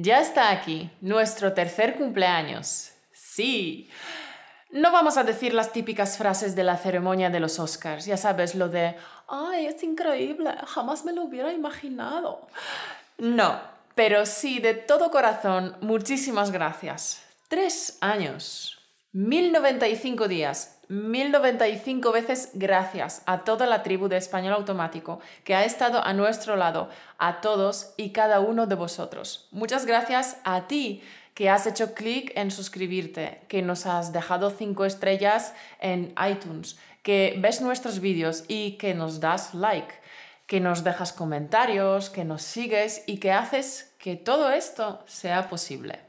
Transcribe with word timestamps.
Ya 0.00 0.20
está 0.20 0.50
aquí, 0.50 0.88
nuestro 1.00 1.54
tercer 1.54 1.96
cumpleaños. 1.96 2.92
Sí. 3.12 3.90
No 4.70 4.92
vamos 4.92 5.16
a 5.16 5.24
decir 5.24 5.52
las 5.52 5.72
típicas 5.72 6.16
frases 6.16 6.54
de 6.54 6.62
la 6.62 6.76
ceremonia 6.76 7.30
de 7.30 7.40
los 7.40 7.58
Oscars, 7.58 8.06
ya 8.06 8.16
sabes, 8.16 8.54
lo 8.54 8.68
de, 8.68 8.94
ay, 9.26 9.66
es 9.66 9.82
increíble, 9.82 10.54
jamás 10.68 11.04
me 11.04 11.12
lo 11.12 11.24
hubiera 11.24 11.52
imaginado. 11.52 12.46
No, 13.16 13.60
pero 13.96 14.24
sí, 14.24 14.60
de 14.60 14.74
todo 14.74 15.10
corazón, 15.10 15.76
muchísimas 15.80 16.52
gracias. 16.52 17.20
Tres 17.48 17.98
años. 18.00 18.77
1095 19.18 20.28
días, 20.28 20.78
1095 20.86 22.12
veces 22.12 22.50
gracias 22.54 23.22
a 23.26 23.38
toda 23.42 23.66
la 23.66 23.82
tribu 23.82 24.06
de 24.06 24.16
Español 24.16 24.52
Automático 24.52 25.18
que 25.42 25.56
ha 25.56 25.64
estado 25.64 26.04
a 26.04 26.12
nuestro 26.12 26.54
lado, 26.54 26.88
a 27.18 27.40
todos 27.40 27.94
y 27.96 28.10
cada 28.10 28.38
uno 28.38 28.68
de 28.68 28.76
vosotros. 28.76 29.48
Muchas 29.50 29.86
gracias 29.86 30.36
a 30.44 30.68
ti 30.68 31.02
que 31.34 31.50
has 31.50 31.66
hecho 31.66 31.94
clic 31.94 32.30
en 32.36 32.52
suscribirte, 32.52 33.40
que 33.48 33.60
nos 33.60 33.86
has 33.86 34.12
dejado 34.12 34.50
cinco 34.50 34.84
estrellas 34.84 35.52
en 35.80 36.14
iTunes, 36.30 36.78
que 37.02 37.34
ves 37.40 37.60
nuestros 37.60 37.98
vídeos 37.98 38.44
y 38.46 38.76
que 38.76 38.94
nos 38.94 39.18
das 39.18 39.52
like, 39.52 39.94
que 40.46 40.60
nos 40.60 40.84
dejas 40.84 41.12
comentarios, 41.12 42.08
que 42.08 42.24
nos 42.24 42.42
sigues 42.42 43.02
y 43.06 43.18
que 43.18 43.32
haces 43.32 43.92
que 43.98 44.14
todo 44.14 44.52
esto 44.52 45.02
sea 45.06 45.48
posible. 45.48 46.07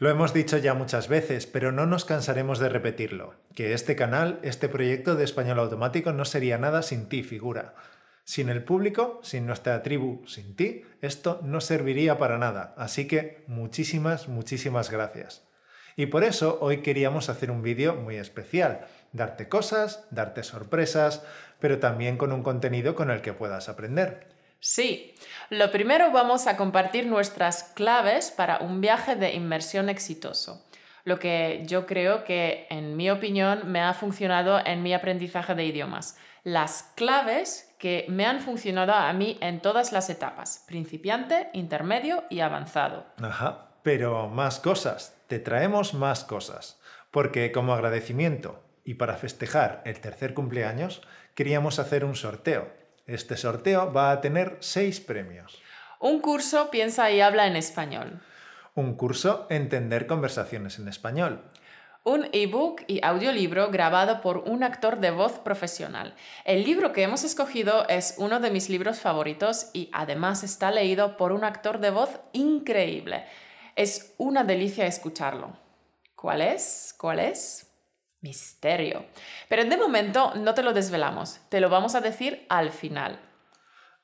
Lo 0.00 0.08
hemos 0.08 0.32
dicho 0.32 0.58
ya 0.58 0.74
muchas 0.74 1.08
veces, 1.08 1.46
pero 1.46 1.72
no 1.72 1.84
nos 1.84 2.04
cansaremos 2.04 2.60
de 2.60 2.68
repetirlo, 2.68 3.34
que 3.56 3.72
este 3.72 3.96
canal, 3.96 4.38
este 4.44 4.68
proyecto 4.68 5.16
de 5.16 5.24
español 5.24 5.58
automático 5.58 6.12
no 6.12 6.24
sería 6.24 6.56
nada 6.56 6.82
sin 6.82 7.08
ti, 7.08 7.24
figura. 7.24 7.74
Sin 8.22 8.48
el 8.48 8.62
público, 8.62 9.18
sin 9.24 9.44
nuestra 9.44 9.82
tribu, 9.82 10.24
sin 10.28 10.54
ti, 10.54 10.84
esto 11.00 11.40
no 11.42 11.60
serviría 11.60 12.16
para 12.16 12.38
nada. 12.38 12.74
Así 12.76 13.08
que 13.08 13.42
muchísimas, 13.48 14.28
muchísimas 14.28 14.88
gracias. 14.88 15.48
Y 15.96 16.06
por 16.06 16.22
eso 16.22 16.58
hoy 16.60 16.82
queríamos 16.82 17.28
hacer 17.28 17.50
un 17.50 17.62
vídeo 17.62 17.96
muy 17.96 18.18
especial, 18.18 18.86
darte 19.12 19.48
cosas, 19.48 20.06
darte 20.12 20.44
sorpresas, 20.44 21.24
pero 21.58 21.80
también 21.80 22.18
con 22.18 22.30
un 22.30 22.44
contenido 22.44 22.94
con 22.94 23.10
el 23.10 23.20
que 23.20 23.32
puedas 23.32 23.68
aprender. 23.68 24.37
Sí, 24.60 25.14
lo 25.50 25.70
primero 25.70 26.10
vamos 26.10 26.46
a 26.46 26.56
compartir 26.56 27.06
nuestras 27.06 27.62
claves 27.74 28.32
para 28.32 28.58
un 28.58 28.80
viaje 28.80 29.14
de 29.14 29.34
inmersión 29.34 29.88
exitoso, 29.88 30.66
lo 31.04 31.18
que 31.18 31.62
yo 31.64 31.86
creo 31.86 32.24
que, 32.24 32.66
en 32.68 32.96
mi 32.96 33.08
opinión, 33.08 33.70
me 33.70 33.80
ha 33.80 33.94
funcionado 33.94 34.58
en 34.64 34.82
mi 34.82 34.92
aprendizaje 34.94 35.54
de 35.54 35.64
idiomas. 35.64 36.18
Las 36.42 36.92
claves 36.96 37.74
que 37.78 38.04
me 38.08 38.26
han 38.26 38.40
funcionado 38.40 38.92
a 38.92 39.12
mí 39.12 39.38
en 39.40 39.60
todas 39.60 39.92
las 39.92 40.10
etapas, 40.10 40.64
principiante, 40.66 41.50
intermedio 41.52 42.24
y 42.28 42.40
avanzado. 42.40 43.06
Ajá, 43.22 43.68
pero 43.82 44.28
más 44.28 44.58
cosas, 44.58 45.16
te 45.28 45.38
traemos 45.38 45.94
más 45.94 46.24
cosas, 46.24 46.80
porque 47.10 47.52
como 47.52 47.74
agradecimiento 47.74 48.64
y 48.84 48.94
para 48.94 49.16
festejar 49.16 49.82
el 49.84 50.00
tercer 50.00 50.34
cumpleaños, 50.34 51.02
queríamos 51.34 51.78
hacer 51.78 52.04
un 52.04 52.16
sorteo. 52.16 52.72
Este 53.08 53.36
sorteo 53.36 53.92
va 53.92 54.12
a 54.12 54.20
tener 54.20 54.58
seis 54.60 55.00
premios. 55.00 55.60
Un 55.98 56.20
curso 56.20 56.70
Piensa 56.70 57.10
y 57.10 57.20
habla 57.20 57.48
en 57.48 57.56
español. 57.56 58.22
Un 58.76 58.94
curso 58.94 59.48
Entender 59.50 60.06
conversaciones 60.06 60.78
en 60.78 60.86
español 60.86 61.42
un 62.08 62.26
ebook 62.32 62.82
y 62.86 63.04
audiolibro 63.04 63.70
grabado 63.70 64.22
por 64.22 64.38
un 64.38 64.62
actor 64.62 64.98
de 64.98 65.10
voz 65.10 65.38
profesional. 65.40 66.14
El 66.44 66.64
libro 66.64 66.92
que 66.92 67.02
hemos 67.02 67.22
escogido 67.22 67.86
es 67.88 68.14
uno 68.16 68.40
de 68.40 68.50
mis 68.50 68.70
libros 68.70 68.98
favoritos 68.98 69.70
y 69.74 69.90
además 69.92 70.42
está 70.42 70.70
leído 70.70 71.18
por 71.18 71.32
un 71.32 71.44
actor 71.44 71.80
de 71.80 71.90
voz 71.90 72.20
increíble. 72.32 73.26
Es 73.76 74.14
una 74.16 74.42
delicia 74.42 74.86
escucharlo. 74.86 75.58
¿Cuál 76.14 76.40
es? 76.40 76.94
¿Cuál 76.98 77.18
es? 77.18 77.67
Misterio. 78.20 79.06
Pero 79.48 79.64
de 79.64 79.76
momento 79.76 80.34
no 80.34 80.54
te 80.54 80.62
lo 80.62 80.72
desvelamos, 80.72 81.40
te 81.48 81.60
lo 81.60 81.68
vamos 81.68 81.94
a 81.94 82.00
decir 82.00 82.46
al 82.48 82.70
final. 82.70 83.20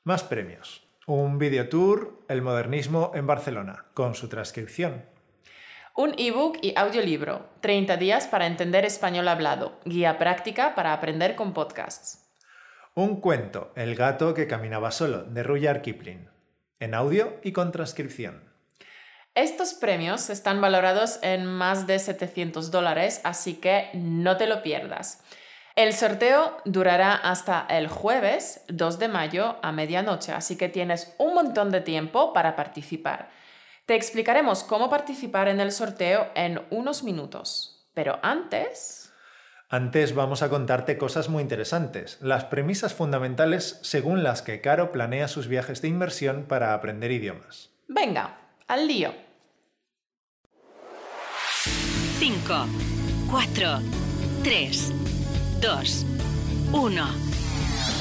Más 0.03 0.23
premios. 0.23 0.83
Un 1.07 1.37
videotour, 1.37 2.25
El 2.27 2.41
modernismo 2.41 3.11
en 3.13 3.27
Barcelona, 3.27 3.85
con 3.93 4.15
su 4.15 4.27
transcripción 4.27 5.15
un 5.97 6.13
ebook 6.17 6.57
y 6.61 6.73
audiolibro, 6.75 7.47
30 7.61 7.95
días 7.95 8.27
para 8.27 8.47
entender 8.47 8.83
español 8.83 9.29
hablado, 9.29 9.79
guía 9.85 10.17
práctica 10.17 10.75
para 10.75 10.91
aprender 10.91 11.35
con 11.35 11.53
podcasts. 11.53 12.27
Un 12.95 13.21
cuento, 13.21 13.71
El 13.77 13.95
gato 13.95 14.33
que 14.33 14.45
caminaba 14.45 14.91
solo, 14.91 15.23
de 15.23 15.41
Rudyard 15.43 15.81
Kipling, 15.81 16.29
en 16.81 16.95
audio 16.95 17.39
y 17.43 17.53
con 17.53 17.71
transcripción. 17.71 18.43
Estos 19.35 19.73
premios 19.73 20.29
están 20.29 20.61
valorados 20.61 21.19
en 21.21 21.45
más 21.45 21.87
de 21.87 21.99
700 21.99 22.71
dólares, 22.71 23.19
así 23.25 23.55
que 23.55 23.89
no 23.93 24.37
te 24.37 24.47
lo 24.47 24.63
pierdas. 24.63 25.21
El 25.75 25.93
sorteo 25.93 26.55
durará 26.63 27.15
hasta 27.15 27.65
el 27.69 27.89
jueves 27.89 28.63
2 28.69 28.97
de 28.97 29.09
mayo 29.09 29.57
a 29.61 29.73
medianoche, 29.73 30.31
así 30.31 30.55
que 30.55 30.69
tienes 30.69 31.13
un 31.17 31.33
montón 31.33 31.69
de 31.69 31.81
tiempo 31.81 32.31
para 32.31 32.55
participar. 32.55 33.29
Te 33.85 33.95
explicaremos 33.95 34.63
cómo 34.63 34.89
participar 34.89 35.49
en 35.49 35.59
el 35.59 35.73
sorteo 35.73 36.29
en 36.33 36.61
unos 36.69 37.03
minutos. 37.03 37.85
Pero 37.93 38.19
antes... 38.23 39.11
Antes 39.67 40.15
vamos 40.15 40.43
a 40.43 40.49
contarte 40.49 40.97
cosas 40.97 41.27
muy 41.27 41.41
interesantes, 41.41 42.19
las 42.21 42.45
premisas 42.45 42.93
fundamentales 42.93 43.79
según 43.81 44.23
las 44.23 44.41
que 44.41 44.61
Caro 44.61 44.93
planea 44.93 45.27
sus 45.27 45.49
viajes 45.49 45.81
de 45.81 45.89
inmersión 45.89 46.45
para 46.47 46.73
aprender 46.73 47.11
idiomas. 47.11 47.71
Venga, 47.89 48.37
al 48.67 48.87
lío. 48.87 49.24
5, 52.19 52.65
4, 53.29 53.79
3, 54.41 54.93
2, 55.59 56.05
1. 56.71 57.05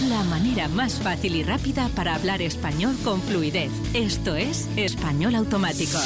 La 0.09 0.23
manera 0.23 0.69
más 0.69 1.01
fácil 1.01 1.35
y 1.35 1.43
rápida 1.43 1.89
para 1.97 2.15
hablar 2.15 2.41
español 2.41 2.95
con 3.03 3.21
fluidez. 3.21 3.73
Esto 3.93 4.37
es 4.37 4.69
Español 4.77 5.35
Automático. 5.35 5.99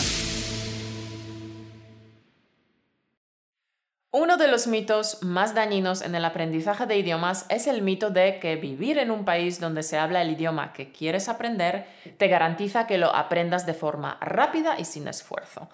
Uno 4.10 4.38
de 4.38 4.48
los 4.48 4.66
mitos 4.68 5.22
más 5.22 5.54
dañinos 5.54 6.00
en 6.00 6.14
el 6.14 6.24
aprendizaje 6.24 6.86
de 6.86 6.96
idiomas 6.96 7.44
es 7.50 7.66
el 7.66 7.82
mito 7.82 8.08
de 8.08 8.40
que 8.40 8.56
vivir 8.56 8.96
en 8.96 9.10
un 9.10 9.26
país 9.26 9.60
donde 9.60 9.82
se 9.82 9.98
habla 9.98 10.22
el 10.22 10.30
idioma 10.30 10.72
que 10.72 10.92
quieres 10.92 11.28
aprender 11.28 11.86
te 12.16 12.28
garantiza 12.28 12.86
que 12.86 12.96
lo 12.96 13.14
aprendas 13.14 13.66
de 13.66 13.74
forma 13.74 14.16
rápida 14.22 14.78
y 14.78 14.86
sin 14.86 15.08
esfuerzo. 15.08 15.68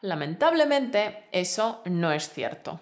Lamentablemente, 0.00 1.24
eso 1.32 1.82
no 1.86 2.12
es 2.12 2.30
cierto. 2.30 2.80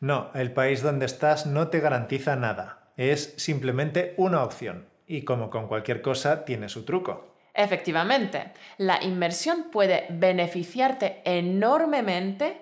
No, 0.00 0.30
el 0.34 0.52
país 0.52 0.82
donde 0.82 1.06
estás 1.06 1.46
no 1.46 1.68
te 1.68 1.80
garantiza 1.80 2.36
nada 2.36 2.92
es 2.96 3.34
simplemente 3.36 4.14
una 4.16 4.42
opción 4.42 4.88
y 5.06 5.22
como 5.22 5.50
con 5.50 5.68
cualquier 5.68 6.02
cosa 6.02 6.44
tiene 6.44 6.68
su 6.68 6.84
truco. 6.84 7.34
Efectivamente, 7.54 8.52
la 8.78 9.02
inmersión 9.02 9.70
puede 9.70 10.06
beneficiarte 10.10 11.20
enormemente 11.24 12.60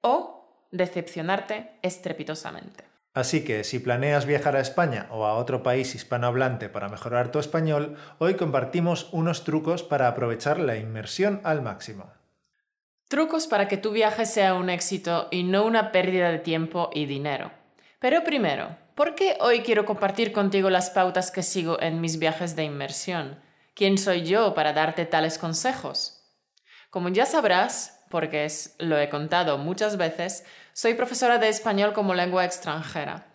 o 0.00 0.66
decepcionarte 0.70 1.72
estrepitosamente. 1.82 2.84
Así 3.14 3.44
que 3.44 3.64
si 3.64 3.80
planeas 3.80 4.26
viajar 4.26 4.54
a 4.54 4.60
España 4.60 5.08
o 5.10 5.26
a 5.26 5.34
otro 5.34 5.62
país 5.62 5.94
hispanohablante 5.94 6.68
para 6.68 6.88
mejorar 6.88 7.32
tu 7.32 7.40
español, 7.40 7.96
hoy 8.18 8.34
compartimos 8.34 9.08
unos 9.12 9.42
trucos 9.42 9.82
para 9.82 10.06
aprovechar 10.06 10.60
la 10.60 10.76
inmersión 10.76 11.40
al 11.42 11.62
máximo. 11.62 12.12
Trucos 13.08 13.46
para 13.46 13.68
que 13.68 13.76
tu 13.76 13.90
viaje 13.90 14.26
sea 14.26 14.54
un 14.54 14.70
éxito 14.70 15.28
y 15.30 15.42
no 15.42 15.64
una 15.64 15.92
pérdida 15.92 16.30
de 16.30 16.38
tiempo 16.38 16.90
y 16.94 17.06
dinero. 17.06 17.50
Pero 17.98 18.22
primero, 18.22 18.76
¿Por 18.98 19.14
qué 19.14 19.38
hoy 19.38 19.60
quiero 19.60 19.84
compartir 19.84 20.32
contigo 20.32 20.70
las 20.70 20.90
pautas 20.90 21.30
que 21.30 21.44
sigo 21.44 21.80
en 21.80 22.00
mis 22.00 22.18
viajes 22.18 22.56
de 22.56 22.64
inmersión? 22.64 23.40
¿Quién 23.76 23.96
soy 23.96 24.24
yo 24.24 24.54
para 24.54 24.72
darte 24.72 25.06
tales 25.06 25.38
consejos? 25.38 26.20
Como 26.90 27.08
ya 27.08 27.24
sabrás, 27.24 28.00
porque 28.10 28.44
es, 28.44 28.74
lo 28.80 28.98
he 28.98 29.08
contado 29.08 29.56
muchas 29.56 29.98
veces, 29.98 30.44
soy 30.72 30.94
profesora 30.94 31.38
de 31.38 31.48
español 31.48 31.92
como 31.92 32.12
lengua 32.12 32.44
extranjera. 32.44 33.27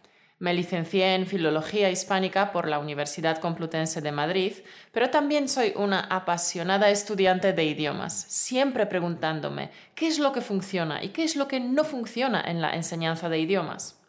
Me 0.43 0.53
licencié 0.53 1.15
en 1.15 1.25
Filología 1.25 1.89
Hispánica 1.89 2.51
por 2.51 2.67
la 2.67 2.77
Universidad 2.77 3.37
Complutense 3.37 4.01
de 4.01 4.11
Madrid, 4.11 4.51
pero 4.91 5.09
también 5.09 5.47
soy 5.47 5.71
una 5.77 6.01
apasionada 6.01 6.89
estudiante 6.89 7.53
de 7.53 7.63
idiomas, 7.63 8.25
siempre 8.27 8.85
preguntándome 8.85 9.71
qué 9.95 10.07
es 10.07 10.19
lo 10.19 10.33
que 10.33 10.41
funciona 10.41 11.01
y 11.01 11.11
qué 11.11 11.23
es 11.23 11.37
lo 11.37 11.47
que 11.47 11.61
no 11.61 11.85
funciona 11.85 12.43
en 12.45 12.59
la 12.59 12.75
enseñanza 12.75 13.29
de 13.29 13.39
idiomas. 13.39 14.01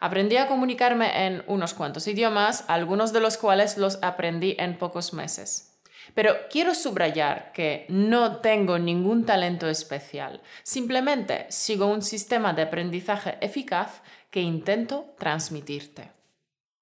Aprendí 0.00 0.38
a 0.38 0.48
comunicarme 0.48 1.26
en 1.26 1.44
unos 1.46 1.72
cuantos 1.72 2.08
idiomas, 2.08 2.64
algunos 2.66 3.12
de 3.12 3.20
los 3.20 3.36
cuales 3.36 3.78
los 3.78 4.02
aprendí 4.02 4.56
en 4.58 4.76
pocos 4.76 5.12
meses. 5.12 5.69
Pero 6.14 6.34
quiero 6.50 6.74
subrayar 6.74 7.52
que 7.52 7.86
no 7.88 8.38
tengo 8.38 8.78
ningún 8.78 9.24
talento 9.24 9.68
especial, 9.68 10.40
simplemente 10.62 11.46
sigo 11.50 11.86
un 11.86 12.02
sistema 12.02 12.52
de 12.52 12.62
aprendizaje 12.62 13.38
eficaz 13.40 14.02
que 14.30 14.40
intento 14.40 15.14
transmitirte. 15.18 16.12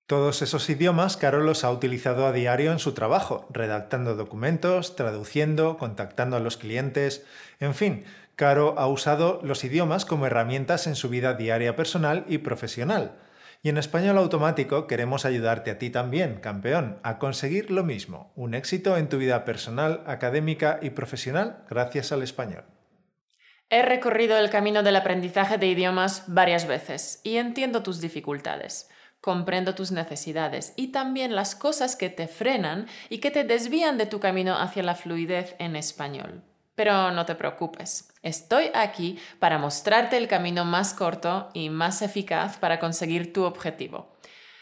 Todos 0.06 0.40
esos 0.40 0.70
idiomas 0.70 1.18
Caro 1.18 1.40
los 1.40 1.64
ha 1.64 1.70
utilizado 1.70 2.26
a 2.26 2.32
diario 2.32 2.72
en 2.72 2.78
su 2.78 2.94
trabajo, 2.94 3.46
redactando 3.50 4.16
documentos, 4.16 4.96
traduciendo, 4.96 5.76
contactando 5.76 6.36
a 6.36 6.40
los 6.40 6.56
clientes, 6.56 7.26
en 7.60 7.74
fin, 7.74 8.04
Caro 8.34 8.76
ha 8.78 8.86
usado 8.86 9.40
los 9.42 9.64
idiomas 9.64 10.04
como 10.04 10.24
herramientas 10.24 10.86
en 10.86 10.94
su 10.94 11.08
vida 11.08 11.34
diaria 11.34 11.76
personal 11.76 12.24
y 12.28 12.38
profesional. 12.38 13.18
Y 13.62 13.70
en 13.70 13.78
español 13.78 14.18
automático 14.18 14.86
queremos 14.86 15.24
ayudarte 15.24 15.70
a 15.70 15.78
ti 15.78 15.90
también, 15.90 16.40
campeón, 16.40 17.00
a 17.02 17.18
conseguir 17.18 17.70
lo 17.70 17.84
mismo, 17.84 18.32
un 18.36 18.54
éxito 18.54 18.96
en 18.96 19.08
tu 19.08 19.18
vida 19.18 19.44
personal, 19.44 20.02
académica 20.06 20.78
y 20.80 20.90
profesional 20.90 21.64
gracias 21.68 22.12
al 22.12 22.22
español. 22.22 22.64
He 23.70 23.82
recorrido 23.82 24.38
el 24.38 24.48
camino 24.48 24.82
del 24.82 24.96
aprendizaje 24.96 25.58
de 25.58 25.66
idiomas 25.66 26.24
varias 26.28 26.66
veces 26.66 27.20
y 27.24 27.36
entiendo 27.36 27.82
tus 27.82 28.00
dificultades 28.00 28.88
comprendo 29.20 29.74
tus 29.74 29.90
necesidades 29.92 30.72
y 30.76 30.88
también 30.88 31.34
las 31.34 31.54
cosas 31.54 31.96
que 31.96 32.08
te 32.08 32.28
frenan 32.28 32.86
y 33.08 33.18
que 33.18 33.30
te 33.30 33.44
desvían 33.44 33.98
de 33.98 34.06
tu 34.06 34.20
camino 34.20 34.56
hacia 34.58 34.82
la 34.82 34.94
fluidez 34.94 35.56
en 35.58 35.76
español. 35.76 36.42
Pero 36.78 37.10
no 37.10 37.26
te 37.26 37.34
preocupes, 37.34 38.08
estoy 38.22 38.70
aquí 38.72 39.18
para 39.40 39.58
mostrarte 39.58 40.16
el 40.16 40.28
camino 40.28 40.64
más 40.64 40.94
corto 40.94 41.48
y 41.52 41.70
más 41.70 42.02
eficaz 42.02 42.56
para 42.56 42.78
conseguir 42.78 43.32
tu 43.32 43.42
objetivo. 43.42 44.12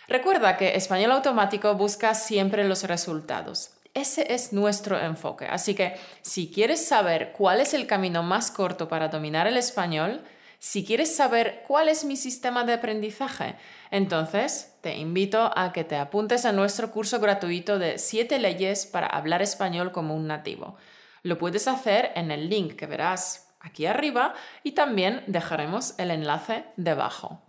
Recuerda 0.09 0.57
que 0.57 0.77
Español 0.77 1.13
Automático 1.13 1.75
busca 1.75 2.15
siempre 2.15 2.65
los 2.65 2.85
resultados. 2.85 3.73
Ese 3.93 4.33
es 4.33 4.55
nuestro 4.55 4.99
enfoque. 4.99 5.45
Así 5.45 5.75
que 5.75 5.95
si 6.23 6.51
quieres 6.51 6.89
saber 6.89 7.33
cuál 7.33 7.61
es 7.61 7.75
el 7.75 7.87
camino 7.87 8.23
más 8.23 8.51
corto 8.51 8.89
para 8.89 9.09
dominar 9.09 9.47
el 9.47 9.59
español, 9.59 10.23
si 10.59 10.87
quieres 10.87 11.15
saber 11.15 11.65
cuál 11.67 11.91
es 11.91 12.07
mi 12.07 12.17
sistema 12.17 12.65
de 12.65 12.73
aprendizaje, 12.73 13.57
entonces 13.91 14.73
te 14.81 14.97
invito 14.97 15.53
a 15.55 15.71
que 15.71 15.85
te 15.85 15.97
apuntes 15.97 16.47
a 16.47 16.53
nuestro 16.53 16.91
curso 16.91 17.21
gratuito 17.21 17.79
de 17.79 17.99
7 17.99 18.39
leyes 18.39 18.87
para 18.87 19.07
hablar 19.07 19.43
español 19.43 19.93
como 19.93 20.17
un 20.17 20.27
nativo. 20.27 20.79
Lo 21.27 21.39
puedes 21.39 21.67
hacer 21.67 22.13
en 22.15 22.31
el 22.31 22.49
link 22.49 22.75
que 22.77 22.87
verás 22.87 23.53
aquí 23.59 23.87
arriba 23.87 24.35
y 24.63 24.73
también 24.77 25.25
dejaremos 25.27 25.99
el 25.99 26.13
enlace 26.13 26.67
debajo. 26.77 27.43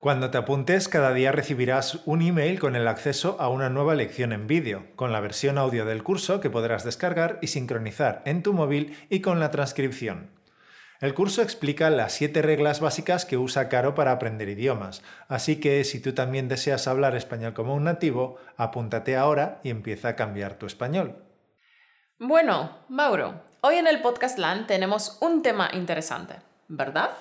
Cuando 0.00 0.32
te 0.32 0.38
apuntes, 0.38 0.88
cada 0.88 1.14
día 1.14 1.30
recibirás 1.30 2.00
un 2.04 2.20
email 2.20 2.58
con 2.58 2.74
el 2.74 2.88
acceso 2.88 3.36
a 3.38 3.48
una 3.48 3.70
nueva 3.70 3.94
lección 3.94 4.32
en 4.32 4.48
vídeo, 4.48 4.88
con 4.96 5.12
la 5.12 5.20
versión 5.20 5.56
audio 5.56 5.84
del 5.84 6.02
curso 6.02 6.40
que 6.40 6.50
podrás 6.50 6.82
descargar 6.82 7.38
y 7.40 7.46
sincronizar 7.46 8.22
en 8.24 8.42
tu 8.42 8.54
móvil 8.54 8.96
y 9.08 9.20
con 9.20 9.38
la 9.38 9.52
transcripción. 9.52 10.32
El 11.00 11.14
curso 11.14 11.42
explica 11.42 11.90
las 11.90 12.12
siete 12.12 12.42
reglas 12.42 12.80
básicas 12.80 13.24
que 13.24 13.36
usa 13.36 13.68
Caro 13.68 13.94
para 13.94 14.10
aprender 14.10 14.48
idiomas, 14.48 15.04
así 15.28 15.60
que 15.60 15.84
si 15.84 16.00
tú 16.00 16.12
también 16.12 16.48
deseas 16.48 16.88
hablar 16.88 17.14
español 17.14 17.54
como 17.54 17.72
un 17.72 17.84
nativo, 17.84 18.38
apúntate 18.56 19.16
ahora 19.16 19.60
y 19.62 19.70
empieza 19.70 20.08
a 20.08 20.16
cambiar 20.16 20.54
tu 20.54 20.66
español. 20.66 21.29
Bueno, 22.22 22.76
Mauro, 22.90 23.40
hoy 23.62 23.76
en 23.76 23.86
el 23.86 24.02
Podcast 24.02 24.38
Land 24.38 24.66
tenemos 24.66 25.16
un 25.22 25.40
tema 25.40 25.70
interesante, 25.72 26.34
¿verdad? 26.68 27.12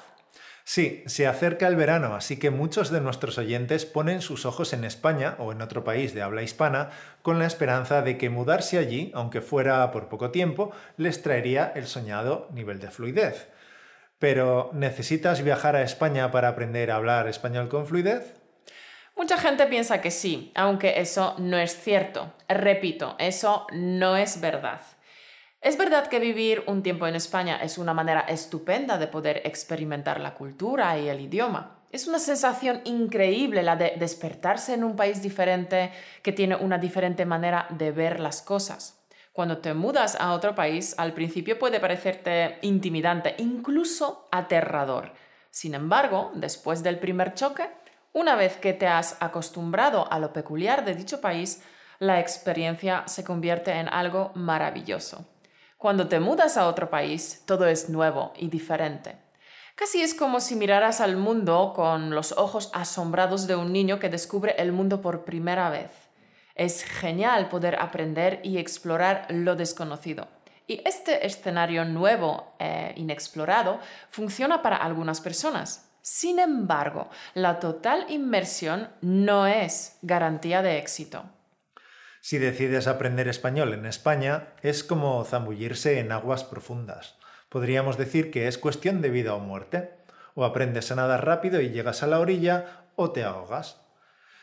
Sí, 0.66 1.04
se 1.06 1.26
acerca 1.26 1.70
el 1.70 1.78
verano, 1.78 2.16
así 2.16 2.38
que 2.38 2.50
muchos 2.50 2.90
de 2.90 3.00
nuestros 3.00 3.38
oyentes 3.38 3.86
ponen 3.86 4.22
sus 4.22 4.46
ojos 4.46 4.74
en 4.74 4.84
España 4.84 5.38
o 5.40 5.54
en 5.54 5.62
otro 5.62 5.86
país 5.86 6.14
de 6.14 6.22
habla 6.22 6.44
hispana 6.44 6.90
con 7.22 7.40
la 7.40 7.46
esperanza 7.46 8.02
de 8.02 8.18
que 8.18 8.30
mudarse 8.30 8.78
allí, 8.78 9.10
aunque 9.16 9.40
fuera 9.40 9.90
por 9.94 10.10
poco 10.10 10.32
tiempo, 10.32 10.74
les 10.98 11.22
traería 11.22 11.72
el 11.76 11.88
soñado 11.88 12.50
nivel 12.52 12.82
de 12.82 12.92
fluidez. 12.92 13.48
Pero 14.20 14.70
¿necesitas 14.74 15.44
viajar 15.44 15.78
a 15.78 15.84
España 15.84 16.30
para 16.30 16.50
aprender 16.50 16.92
a 16.92 16.98
hablar 16.98 17.30
español 17.30 17.70
con 17.70 17.88
fluidez? 17.88 18.39
Mucha 19.20 19.38
gente 19.38 19.68
piensa 19.68 20.00
que 20.00 20.12
sí, 20.12 20.50
aunque 20.56 21.02
eso 21.02 21.36
no 21.40 21.58
es 21.58 21.78
cierto. 21.78 22.32
Repito, 22.48 23.18
eso 23.20 23.68
no 23.74 24.16
es 24.16 24.40
verdad. 24.40 24.80
Es 25.60 25.78
verdad 25.78 26.08
que 26.08 26.20
vivir 26.20 26.64
un 26.68 26.84
tiempo 26.84 27.06
en 27.06 27.16
España 27.16 27.60
es 27.62 27.78
una 27.78 27.94
manera 27.94 28.22
estupenda 28.22 28.98
de 28.98 29.08
poder 29.08 29.42
experimentar 29.44 30.22
la 30.22 30.36
cultura 30.36 30.98
y 30.98 31.10
el 31.10 31.20
idioma. 31.20 31.82
Es 31.92 32.08
una 32.08 32.18
sensación 32.18 32.80
increíble 32.86 33.62
la 33.62 33.76
de 33.76 33.96
despertarse 34.00 34.74
en 34.74 34.86
un 34.86 34.96
país 34.96 35.22
diferente 35.22 35.92
que 36.24 36.32
tiene 36.32 36.56
una 36.56 36.78
diferente 36.78 37.26
manera 37.26 37.68
de 37.72 37.92
ver 37.92 38.22
las 38.22 38.42
cosas. 38.42 39.04
Cuando 39.34 39.58
te 39.58 39.74
mudas 39.74 40.16
a 40.16 40.32
otro 40.32 40.56
país, 40.56 40.96
al 40.98 41.12
principio 41.12 41.60
puede 41.60 41.82
parecerte 41.82 42.58
intimidante, 42.62 43.36
incluso 43.38 44.30
aterrador. 44.32 45.12
Sin 45.52 45.74
embargo, 45.74 46.32
después 46.36 46.84
del 46.84 47.00
primer 47.00 47.34
choque, 47.34 47.70
una 48.14 48.36
vez 48.36 48.58
que 48.58 48.74
te 48.74 48.88
has 48.88 49.18
acostumbrado 49.20 50.12
a 50.12 50.20
lo 50.20 50.34
peculiar 50.34 50.84
de 50.86 50.96
dicho 50.96 51.22
país, 51.22 51.62
la 52.00 52.20
experiencia 52.20 53.04
se 53.08 53.24
convierte 53.24 53.72
en 53.72 53.90
algo 53.90 54.32
maravilloso. 54.36 55.26
Cuando 55.78 56.08
te 56.08 56.20
mudas 56.20 56.58
a 56.58 56.68
otro 56.68 56.90
país, 56.90 57.44
todo 57.46 57.66
es 57.68 57.90
nuevo 57.90 58.34
y 58.38 58.50
diferente. 58.50 59.16
Casi 59.76 60.02
es 60.02 60.14
como 60.14 60.42
si 60.42 60.56
miraras 60.56 61.00
al 61.00 61.16
mundo 61.16 61.72
con 61.74 62.10
los 62.10 62.34
ojos 62.34 62.70
asombrados 62.74 63.48
de 63.48 63.56
un 63.56 63.72
niño 63.72 64.00
que 64.00 64.10
descubre 64.10 64.56
el 64.58 64.74
mundo 64.74 65.02
por 65.02 65.24
primera 65.24 65.70
vez. 65.70 65.92
Es 66.56 66.84
genial 66.84 67.48
poder 67.48 67.80
aprender 67.80 68.42
y 68.44 68.58
explorar 68.58 69.28
lo 69.30 69.56
desconocido. 69.56 70.28
Y 70.68 70.82
este 70.86 71.26
escenario 71.26 71.86
nuevo 71.86 72.56
e 72.60 72.94
inexplorado 72.98 73.80
funciona 74.10 74.62
para 74.62 74.76
algunas 74.76 75.22
personas. 75.22 75.89
Sin 76.02 76.40
embargo, 76.40 77.10
la 77.34 77.60
total 77.60 78.06
inmersión 78.10 78.90
no 79.02 79.48
es 79.48 79.98
garantía 80.02 80.62
de 80.62 80.78
éxito. 80.78 81.26
Si 82.22 82.38
decides 82.38 82.88
aprender 82.88 83.28
español 83.28 83.74
en 83.74 83.86
España, 83.86 84.50
es 84.62 84.84
como 84.84 85.24
zambullirse 85.24 86.00
en 86.00 86.12
aguas 86.12 86.44
profundas. 86.44 87.16
Podríamos 87.50 87.98
decir 87.98 88.32
que 88.32 88.48
es 88.48 88.58
cuestión 88.58 89.02
de 89.02 89.10
vida 89.10 89.34
o 89.34 89.40
muerte. 89.40 89.92
O 90.36 90.46
aprendes 90.46 90.92
a 90.92 90.96
nadar 90.96 91.26
rápido 91.26 91.60
y 91.62 91.70
llegas 91.70 92.04
a 92.04 92.08
la 92.08 92.20
orilla, 92.20 92.86
o 92.96 93.12
te 93.12 93.24
ahogas. 93.24 93.82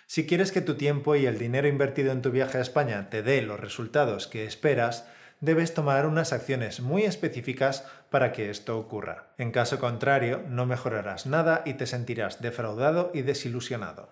Si 0.07 0.27
quieres 0.27 0.53
que 0.53 0.61
tu 0.61 0.77
tiempo 0.77 1.17
y 1.17 1.27
el 1.27 1.39
dinero 1.39 1.69
invertido 1.69 2.13
en 2.13 2.23
tu 2.23 2.31
viaje 2.31 2.59
a 2.59 2.61
España 2.61 3.11
te 3.11 3.23
dé 3.23 3.43
los 3.43 3.59
resultados 3.59 4.27
que 4.27 4.45
esperas, 4.45 5.09
debes 5.47 5.73
tomar 5.73 6.07
unas 6.07 6.33
acciones 6.33 6.81
muy 6.81 7.05
específicas 7.05 7.87
para 8.11 8.33
que 8.33 8.51
esto 8.51 8.79
ocurra. 8.79 9.29
En 9.39 9.53
caso 9.53 9.79
contrario, 9.79 10.43
no 10.49 10.67
mejorarás 10.67 11.25
nada 11.25 11.63
y 11.65 11.75
te 11.75 11.87
sentirás 11.87 12.43
defraudado 12.43 13.13
y 13.15 13.23
desilusionado. 13.23 14.11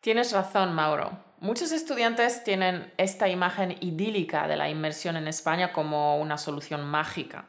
Tienes 0.00 0.32
razón, 0.32 0.72
Mauro. 0.72 1.10
Muchos 1.40 1.72
estudiantes 1.72 2.44
tienen 2.44 2.92
esta 2.96 3.28
imagen 3.28 3.76
idílica 3.80 4.46
de 4.46 4.56
la 4.56 4.70
inmersión 4.70 5.16
en 5.16 5.26
España 5.26 5.72
como 5.72 6.18
una 6.18 6.38
solución 6.38 6.86
mágica. 6.86 7.46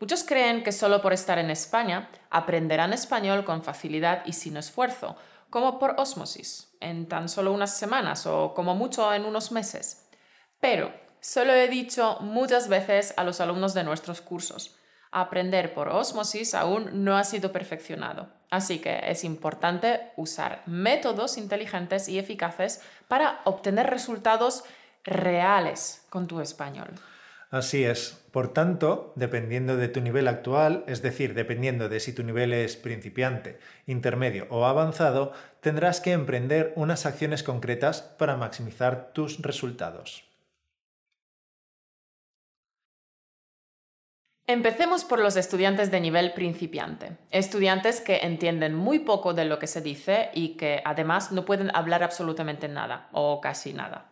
Muchos 0.00 0.24
creen 0.24 0.64
que 0.64 0.72
solo 0.72 1.02
por 1.02 1.12
estar 1.12 1.38
en 1.38 1.50
España 1.50 2.08
aprenderán 2.30 2.92
español 2.92 3.44
con 3.44 3.62
facilidad 3.62 4.22
y 4.24 4.32
sin 4.32 4.56
esfuerzo, 4.56 5.16
como 5.50 5.78
por 5.78 5.94
osmosis, 5.98 6.74
en 6.80 7.06
tan 7.06 7.28
solo 7.28 7.52
unas 7.52 7.76
semanas 7.76 8.26
o 8.26 8.54
como 8.54 8.74
mucho 8.74 9.12
en 9.12 9.26
unos 9.26 9.52
meses. 9.52 10.08
Pero, 10.58 11.01
solo 11.22 11.54
he 11.54 11.68
dicho 11.68 12.18
muchas 12.20 12.68
veces 12.68 13.14
a 13.16 13.24
los 13.24 13.40
alumnos 13.40 13.72
de 13.72 13.84
nuestros 13.84 14.20
cursos, 14.20 14.76
aprender 15.12 15.72
por 15.72 15.88
osmosis 15.88 16.54
aún 16.54 17.04
no 17.04 17.16
ha 17.16 17.24
sido 17.24 17.52
perfeccionado. 17.52 18.28
Así 18.50 18.80
que 18.80 19.00
es 19.06 19.24
importante 19.24 20.10
usar 20.16 20.62
métodos 20.66 21.38
inteligentes 21.38 22.08
y 22.08 22.18
eficaces 22.18 22.82
para 23.08 23.40
obtener 23.44 23.88
resultados 23.88 24.64
reales 25.04 26.04
con 26.10 26.26
tu 26.26 26.40
español. 26.40 26.90
Así 27.50 27.84
es. 27.84 28.18
Por 28.30 28.52
tanto, 28.54 29.12
dependiendo 29.14 29.76
de 29.76 29.88
tu 29.88 30.00
nivel 30.00 30.26
actual, 30.26 30.84
es 30.86 31.02
decir, 31.02 31.34
dependiendo 31.34 31.90
de 31.90 32.00
si 32.00 32.14
tu 32.14 32.22
nivel 32.22 32.54
es 32.54 32.76
principiante, 32.76 33.58
intermedio 33.86 34.46
o 34.48 34.64
avanzado, 34.64 35.32
tendrás 35.60 36.00
que 36.00 36.12
emprender 36.12 36.72
unas 36.76 37.04
acciones 37.04 37.42
concretas 37.42 38.00
para 38.00 38.38
maximizar 38.38 39.12
tus 39.12 39.42
resultados. 39.42 40.31
Empecemos 44.48 45.04
por 45.04 45.20
los 45.20 45.36
estudiantes 45.36 45.92
de 45.92 46.00
nivel 46.00 46.32
principiante, 46.32 47.16
estudiantes 47.30 48.00
que 48.00 48.18
entienden 48.18 48.74
muy 48.74 48.98
poco 48.98 49.34
de 49.34 49.44
lo 49.44 49.60
que 49.60 49.68
se 49.68 49.80
dice 49.80 50.30
y 50.34 50.56
que 50.56 50.82
además 50.84 51.30
no 51.30 51.44
pueden 51.44 51.74
hablar 51.76 52.02
absolutamente 52.02 52.66
nada 52.66 53.08
o 53.12 53.40
casi 53.40 53.72
nada. 53.72 54.10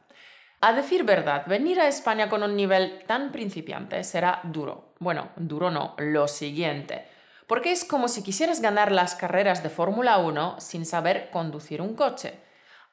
A 0.61 0.73
decir 0.73 1.03
verdad, 1.03 1.47
venir 1.47 1.81
a 1.81 1.89
España 1.89 2.29
con 2.29 2.45
un 2.45 2.55
nivel 2.55 3.03
tan 3.09 3.33
principiante 3.33 4.05
será 4.05 4.41
duro. 4.45 4.95
Bueno, 5.01 5.31
duro 5.35 5.71
no, 5.71 5.97
lo 5.99 6.29
siguiente. 6.29 7.07
Porque 7.49 7.73
es 7.73 7.85
como 7.85 8.07
si 8.07 8.23
quisieras 8.23 8.61
ganar 8.61 8.93
las 8.93 9.17
carreras 9.17 9.65
de 9.65 9.71
Fórmula 9.71 10.19
1 10.19 10.61
sin 10.61 10.87
saber 10.87 11.31
conducir 11.31 11.83
un 11.83 11.97
coche. 11.97 12.39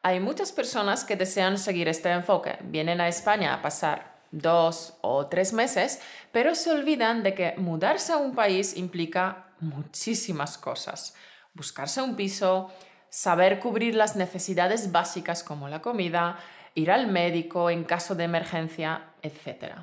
Hay 0.02 0.20
muchas 0.20 0.52
personas 0.52 1.04
que 1.04 1.16
desean 1.16 1.60
seguir 1.60 1.88
este 1.88 2.10
enfoque. 2.10 2.58
Vienen 2.62 3.00
a 3.00 3.08
España 3.08 3.54
a 3.54 3.62
pasar 3.62 4.17
dos 4.32 4.98
o 5.02 5.28
tres 5.28 5.54
meses, 5.54 6.02
pero 6.32 6.56
se 6.56 6.72
olvidan 6.72 7.24
de 7.24 7.34
que 7.34 7.54
mudarse 7.58 8.14
a 8.14 8.18
un 8.18 8.36
país 8.36 8.78
implica 8.78 9.48
muchísimas 9.60 10.58
cosas. 10.58 11.16
Buscarse 11.54 12.02
un 12.02 12.16
piso, 12.16 12.72
saber 13.10 13.60
cubrir 13.60 13.96
las 13.96 14.16
necesidades 14.16 14.92
básicas 14.92 15.44
como 15.44 15.70
la 15.70 15.82
comida, 15.82 16.38
ir 16.76 16.92
al 16.92 17.08
médico 17.08 17.70
en 17.70 17.84
caso 17.84 18.16
de 18.16 18.26
emergencia, 18.26 19.06
etc. 19.22 19.74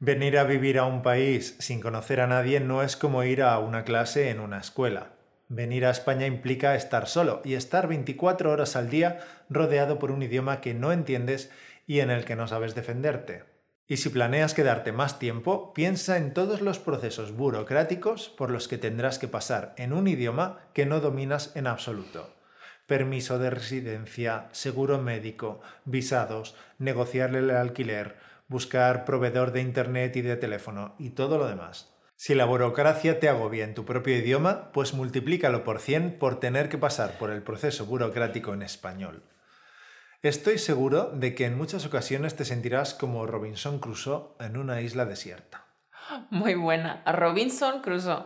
Venir 0.00 0.38
a 0.38 0.44
vivir 0.44 0.78
a 0.78 0.86
un 0.86 1.02
país 1.02 1.56
sin 1.60 1.80
conocer 1.80 2.20
a 2.20 2.26
nadie 2.26 2.60
no 2.60 2.82
es 2.82 2.96
como 2.96 3.22
ir 3.22 3.42
a 3.42 3.58
una 3.58 3.84
clase 3.84 4.30
en 4.30 4.40
una 4.40 4.58
escuela. 4.58 5.12
Venir 5.48 5.86
a 5.86 5.90
España 5.90 6.26
implica 6.26 6.74
estar 6.74 7.06
solo 7.06 7.40
y 7.44 7.54
estar 7.54 7.86
24 7.86 8.50
horas 8.50 8.76
al 8.76 8.90
día 8.90 9.20
rodeado 9.48 9.98
por 9.98 10.10
un 10.10 10.22
idioma 10.22 10.60
que 10.60 10.74
no 10.74 10.90
entiendes 10.90 11.50
y 11.86 12.00
en 12.00 12.10
el 12.10 12.24
que 12.24 12.36
no 12.36 12.46
sabes 12.46 12.74
defenderte. 12.74 13.44
Y 13.86 13.98
si 13.98 14.08
planeas 14.08 14.54
quedarte 14.54 14.92
más 14.92 15.18
tiempo, 15.18 15.74
piensa 15.74 16.16
en 16.16 16.32
todos 16.32 16.62
los 16.62 16.78
procesos 16.78 17.32
burocráticos 17.32 18.30
por 18.30 18.50
los 18.50 18.66
que 18.66 18.78
tendrás 18.78 19.18
que 19.18 19.28
pasar 19.28 19.74
en 19.76 19.92
un 19.92 20.08
idioma 20.08 20.60
que 20.72 20.86
no 20.86 21.00
dominas 21.00 21.54
en 21.54 21.66
absoluto. 21.66 22.34
Permiso 22.86 23.38
de 23.38 23.50
residencia, 23.50 24.48
seguro 24.52 24.98
médico, 25.00 25.60
visados, 25.84 26.54
negociarle 26.78 27.40
el 27.40 27.50
alquiler, 27.50 28.16
buscar 28.48 29.04
proveedor 29.04 29.52
de 29.52 29.60
Internet 29.60 30.16
y 30.16 30.22
de 30.22 30.36
teléfono 30.36 30.94
y 30.98 31.10
todo 31.10 31.38
lo 31.38 31.46
demás. 31.46 31.94
Si 32.16 32.34
la 32.34 32.44
burocracia 32.46 33.20
te 33.20 33.28
agobia 33.28 33.64
en 33.64 33.74
tu 33.74 33.84
propio 33.84 34.16
idioma, 34.16 34.70
pues 34.72 34.94
multiplícalo 34.94 35.64
por 35.64 35.80
100 35.80 36.18
por 36.18 36.40
tener 36.40 36.68
que 36.68 36.78
pasar 36.78 37.18
por 37.18 37.30
el 37.30 37.42
proceso 37.42 37.84
burocrático 37.84 38.54
en 38.54 38.62
español. 38.62 39.22
Estoy 40.24 40.56
seguro 40.56 41.10
de 41.12 41.34
que 41.34 41.44
en 41.44 41.58
muchas 41.58 41.84
ocasiones 41.84 42.34
te 42.34 42.46
sentirás 42.46 42.94
como 42.94 43.26
Robinson 43.26 43.78
Crusoe 43.78 44.30
en 44.40 44.56
una 44.56 44.80
isla 44.80 45.04
desierta. 45.04 45.66
Muy 46.30 46.54
buena, 46.54 47.02
Robinson 47.04 47.82
Crusoe. 47.82 48.24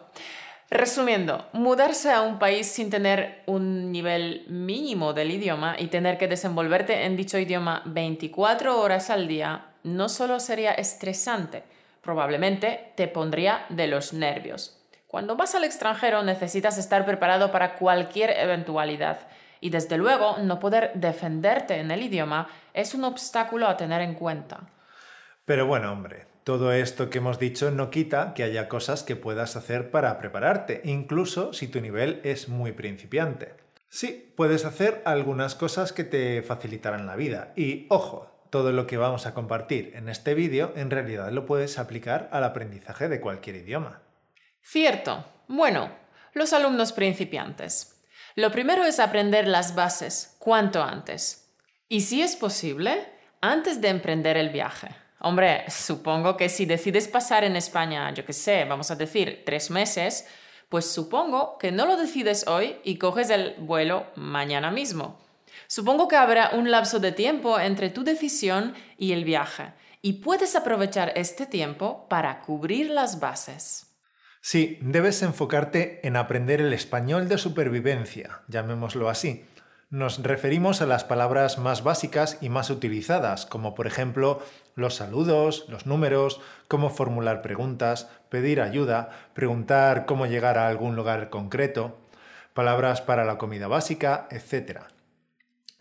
Resumiendo, 0.71 1.49
mudarse 1.55 2.13
a 2.13 2.23
un 2.23 2.39
país 2.39 2.69
sin 2.69 2.89
tener 2.89 3.43
un 3.47 3.91
nivel 3.91 4.47
mínimo 4.49 5.13
del 5.13 5.33
idioma 5.33 5.75
y 5.77 5.89
tener 5.89 6.19
que 6.19 6.29
desenvolverte 6.29 7.05
en 7.05 7.17
dicho 7.17 7.37
idioma 7.37 7.83
24 7.87 8.81
horas 8.81 9.11
al 9.11 9.27
día 9.27 9.73
no 9.83 10.09
solo 10.09 10.39
sería 10.39 10.75
estresante, 10.75 11.65
probablemente 12.01 12.93
te 12.95 13.09
pondría 13.09 13.67
de 13.71 13.89
los 13.89 14.13
nervios. 14.13 14.79
Cuando 15.09 15.35
vas 15.35 15.57
al 15.57 15.65
extranjero 15.65 16.23
necesitas 16.23 16.79
estar 16.79 17.05
preparado 17.05 17.51
para 17.51 17.75
cualquier 17.75 18.31
eventualidad 18.39 19.19
y 19.61 19.71
desde 19.71 19.99
luego 19.99 20.39
no 20.39 20.59
poder 20.59 20.93
defenderte 20.95 21.81
en 21.81 21.91
el 21.91 22.03
idioma 22.03 22.49
es 22.75 22.95
un 22.95 23.05
obstáculo 23.05 23.67
a 23.67 23.77
tener 23.77 24.01
en 24.01 24.15
cuenta. 24.15 24.61
Pero 25.45 25.67
bueno, 25.67 25.93
hombre, 25.93 26.27
todo 26.45 26.73
esto 26.73 27.11
que 27.11 27.19
hemos 27.19 27.39
dicho 27.39 27.71
no 27.71 27.91
quita 27.91 28.35
que 28.35 28.43
haya 28.43 28.69
cosas 28.69 29.03
que 29.03 29.17
puedas 29.17 29.57
hacer 29.57 29.91
para 29.91 30.19
prepararte, 30.19 30.81
incluso 30.85 31.53
si 31.53 31.69
tu 31.69 31.81
nivel 31.81 32.21
es 32.25 32.49
muy 32.49 32.73
principiante. 32.73 33.55
Sí, 33.89 34.33
puedes 34.37 34.65
hacer 34.65 35.03
algunas 35.05 35.55
cosas 35.55 35.93
que 35.93 36.05
te 36.05 36.43
facilitarán 36.43 37.07
la 37.07 37.17
vida. 37.17 37.53
Y 37.57 37.87
ojo, 37.89 38.31
todo 38.51 38.73
lo 38.73 38.87
que 38.87 38.97
vamos 38.97 39.27
a 39.27 39.35
compartir 39.35 39.93
en 39.95 40.09
este 40.09 40.35
vídeo 40.35 40.73
en 40.77 40.91
realidad 40.91 41.31
lo 41.33 41.47
puedes 41.47 41.79
aplicar 41.79 42.29
al 42.33 42.45
aprendizaje 42.45 43.09
de 43.09 43.21
cualquier 43.21 43.57
idioma. 43.57 44.01
Cierto. 44.63 45.25
Bueno, 45.49 45.91
los 46.35 46.53
alumnos 46.53 46.93
principiantes. 46.93 47.98
Lo 48.39 48.53
primero 48.53 48.85
es 48.85 49.01
aprender 49.01 49.49
las 49.49 49.75
bases 49.75 50.37
cuanto 50.39 50.81
antes. 50.81 51.51
Y 51.89 52.03
si 52.03 52.23
es 52.23 52.37
posible, 52.37 53.05
antes 53.41 53.81
de 53.81 53.89
emprender 53.89 54.37
el 54.37 54.51
viaje. 54.51 54.95
Hombre, 55.19 55.69
supongo 55.69 56.37
que 56.37 56.49
si 56.49 56.65
decides 56.65 57.09
pasar 57.09 57.43
en 57.43 57.57
España, 57.57 58.15
yo 58.15 58.25
qué 58.25 58.33
sé, 58.33 58.65
vamos 58.65 58.93
a 58.93 58.95
decir, 58.95 59.43
tres 59.45 59.73
meses, 59.73 60.25
pues 60.69 60.89
supongo 60.89 61.59
que 61.59 61.73
no 61.73 61.85
lo 61.85 61.97
decides 61.97 62.47
hoy 62.47 62.77
y 62.85 62.97
coges 62.97 63.31
el 63.31 63.57
vuelo 63.59 64.07
mañana 64.15 64.71
mismo. 64.71 65.19
Supongo 65.67 66.07
que 66.07 66.15
habrá 66.15 66.51
un 66.53 66.71
lapso 66.71 67.01
de 67.01 67.11
tiempo 67.11 67.59
entre 67.59 67.91
tu 67.91 68.05
decisión 68.05 68.73
y 68.99 69.15
el 69.15 69.25
viaje, 69.25 69.73
y 70.01 70.13
puedes 70.13 70.55
aprovechar 70.55 71.13
este 71.17 71.45
tiempo 71.45 72.07
para 72.09 72.41
cubrir 72.43 72.91
las 72.91 73.19
bases. 73.19 73.88
Sí, 74.51 74.79
debes 74.81 75.21
enfocarte 75.21 76.01
en 76.09 76.17
aprender 76.17 76.63
el 76.63 76.73
español 76.73 77.29
de 77.29 77.37
supervivencia, 77.37 78.41
llamémoslo 78.49 79.11
así. 79.11 79.45
Nos 79.91 80.23
referimos 80.23 80.81
a 80.81 80.87
las 80.87 81.05
palabras 81.05 81.59
más 81.59 81.85
básicas 81.85 82.39
y 82.41 82.49
más 82.49 82.71
utilizadas, 82.71 83.45
como 83.45 83.75
por 83.75 83.87
ejemplo 83.87 84.43
los 84.75 84.95
saludos, 84.95 85.67
los 85.69 85.85
números, 85.85 86.41
cómo 86.67 86.89
formular 86.89 87.43
preguntas, 87.43 88.09
pedir 88.31 88.63
ayuda, 88.63 89.11
preguntar 89.35 90.07
cómo 90.07 90.25
llegar 90.25 90.57
a 90.57 90.69
algún 90.69 90.97
lugar 90.97 91.29
concreto, 91.29 91.99
palabras 92.55 93.03
para 93.03 93.27
la 93.27 93.37
comida 93.37 93.69
básica, 93.69 94.29
etc. 94.31 94.79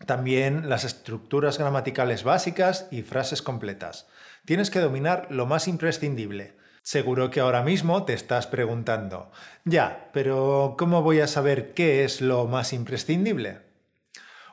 También 0.04 0.68
las 0.68 0.84
estructuras 0.84 1.56
gramaticales 1.56 2.22
básicas 2.22 2.86
y 2.90 3.00
frases 3.00 3.40
completas. 3.40 4.08
Tienes 4.44 4.68
que 4.68 4.80
dominar 4.80 5.26
lo 5.30 5.46
más 5.46 5.68
imprescindible, 5.68 6.58
Seguro 6.88 7.28
que 7.28 7.40
ahora 7.40 7.62
mismo 7.62 8.06
te 8.06 8.14
estás 8.14 8.46
preguntando, 8.46 9.30
ya, 9.66 10.08
pero 10.14 10.74
¿cómo 10.78 11.02
voy 11.02 11.20
a 11.20 11.26
saber 11.26 11.74
qué 11.74 12.02
es 12.02 12.22
lo 12.22 12.46
más 12.46 12.72
imprescindible? 12.72 13.58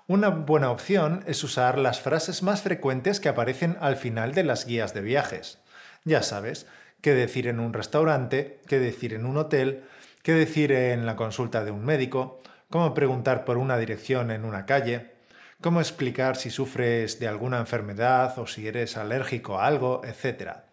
Una 0.07 0.27
buena 0.27 0.69
opción 0.69 1.23
es 1.27 1.45
usar 1.45 1.77
las 1.77 2.01
frases 2.01 2.43
más 2.43 2.61
frecuentes 2.61 3.21
que 3.21 3.29
aparecen 3.29 3.77
al 3.79 3.95
final 3.95 4.33
de 4.33 4.43
las 4.43 4.65
guías 4.65 4.93
de 4.93 4.99
viajes. 4.99 5.59
Ya 6.03 6.23
sabes, 6.23 6.67
qué 6.99 7.13
decir 7.13 7.47
en 7.47 7.61
un 7.61 7.71
restaurante, 7.71 8.59
qué 8.67 8.79
decir 8.79 9.13
en 9.13 9.25
un 9.25 9.37
hotel, 9.37 9.85
qué 10.21 10.33
decir 10.33 10.73
en 10.73 11.05
la 11.05 11.15
consulta 11.15 11.63
de 11.63 11.71
un 11.71 11.85
médico, 11.85 12.41
cómo 12.69 12.93
preguntar 12.93 13.45
por 13.45 13.57
una 13.57 13.77
dirección 13.77 14.29
en 14.29 14.43
una 14.43 14.65
calle, 14.65 15.13
cómo 15.61 15.79
explicar 15.79 16.35
si 16.35 16.49
sufres 16.49 17.17
de 17.17 17.29
alguna 17.29 17.59
enfermedad 17.59 18.37
o 18.37 18.45
si 18.45 18.67
eres 18.67 18.97
alérgico 18.97 19.57
a 19.57 19.67
algo, 19.67 20.01
etc. 20.03 20.65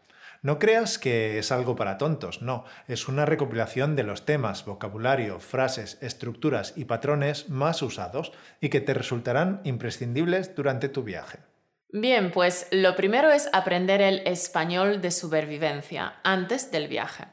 No 0.45 0.59
creas 0.59 0.99
que 0.99 1.39
es 1.39 1.53
algo 1.53 1.77
para 1.77 1.99
tontos, 1.99 2.43
no, 2.43 2.65
es 2.89 3.07
una 3.07 3.25
recopilación 3.25 3.95
de 3.95 4.03
los 4.03 4.25
temas, 4.25 4.65
vocabulario, 4.65 5.39
frases, 5.39 5.99
estructuras 6.01 6.73
y 6.75 6.85
patrones 6.85 7.49
más 7.49 7.81
usados 7.81 8.33
y 8.61 8.69
que 8.69 8.81
te 8.81 8.93
resultarán 8.93 9.61
imprescindibles 9.63 10.57
durante 10.57 10.89
tu 10.89 11.05
viaje. 11.05 11.39
Bien, 11.93 12.33
pues 12.33 12.67
lo 12.73 12.97
primero 12.97 13.31
es 13.31 13.49
aprender 13.53 14.01
el 14.01 14.19
español 14.27 15.01
de 15.01 15.13
supervivencia 15.13 16.15
antes 16.25 16.73
del 16.73 16.89
viaje. 16.89 17.27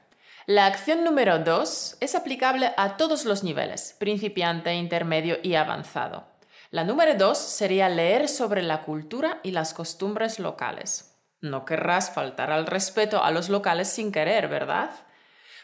La 0.46 0.68
acción 0.68 1.04
número 1.04 1.40
dos 1.40 1.98
es 2.02 2.14
aplicable 2.14 2.74
a 2.78 2.96
todos 2.96 3.26
los 3.26 3.44
niveles, 3.44 3.96
principiante, 3.98 4.76
intermedio 4.76 5.40
y 5.42 5.56
avanzado. 5.56 6.28
La 6.70 6.84
número 6.84 7.16
dos 7.16 7.40
sería 7.40 7.90
leer 7.90 8.28
sobre 8.28 8.62
la 8.62 8.84
cultura 8.84 9.40
y 9.42 9.50
las 9.50 9.74
costumbres 9.74 10.38
locales. 10.38 11.09
No 11.42 11.66
querrás 11.66 12.12
faltar 12.12 12.52
al 12.52 12.66
respeto 12.66 13.24
a 13.24 13.32
los 13.32 13.50
locales 13.50 13.88
sin 13.88 14.12
querer, 14.12 14.48
¿verdad? 14.48 14.92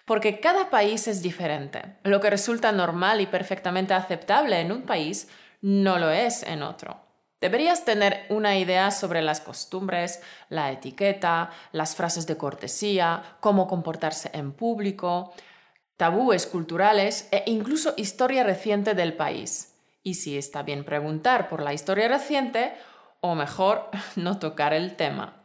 Porque 0.05 0.39
cada 0.39 0.69
país 0.69 1.07
es 1.07 1.21
diferente. 1.21 1.97
Lo 2.03 2.21
que 2.21 2.29
resulta 2.29 2.71
normal 2.71 3.21
y 3.21 3.25
perfectamente 3.25 3.93
aceptable 3.93 4.59
en 4.59 4.71
un 4.71 4.83
país 4.83 5.27
no 5.61 5.97
lo 5.97 6.11
es 6.11 6.43
en 6.43 6.63
otro. 6.63 7.05
Deberías 7.41 7.85
tener 7.85 8.25
una 8.29 8.57
idea 8.57 8.91
sobre 8.91 9.21
las 9.21 9.41
costumbres, 9.41 10.21
la 10.49 10.71
etiqueta, 10.71 11.51
las 11.73 11.95
frases 11.95 12.25
de 12.27 12.37
cortesía, 12.37 13.37
cómo 13.39 13.67
comportarse 13.67 14.29
en 14.33 14.53
público, 14.53 15.33
tabúes 15.97 16.47
culturales 16.47 17.27
e 17.31 17.43
incluso 17.47 17.93
historia 17.97 18.43
reciente 18.43 18.93
del 18.93 19.13
país. 19.13 19.75
Y 20.01 20.15
si 20.15 20.37
está 20.37 20.63
bien 20.63 20.85
preguntar 20.85 21.49
por 21.49 21.61
la 21.61 21.73
historia 21.73 22.07
reciente, 22.07 22.73
o 23.21 23.35
mejor, 23.35 23.89
no 24.15 24.39
tocar 24.39 24.73
el 24.73 24.95
tema. 24.95 25.44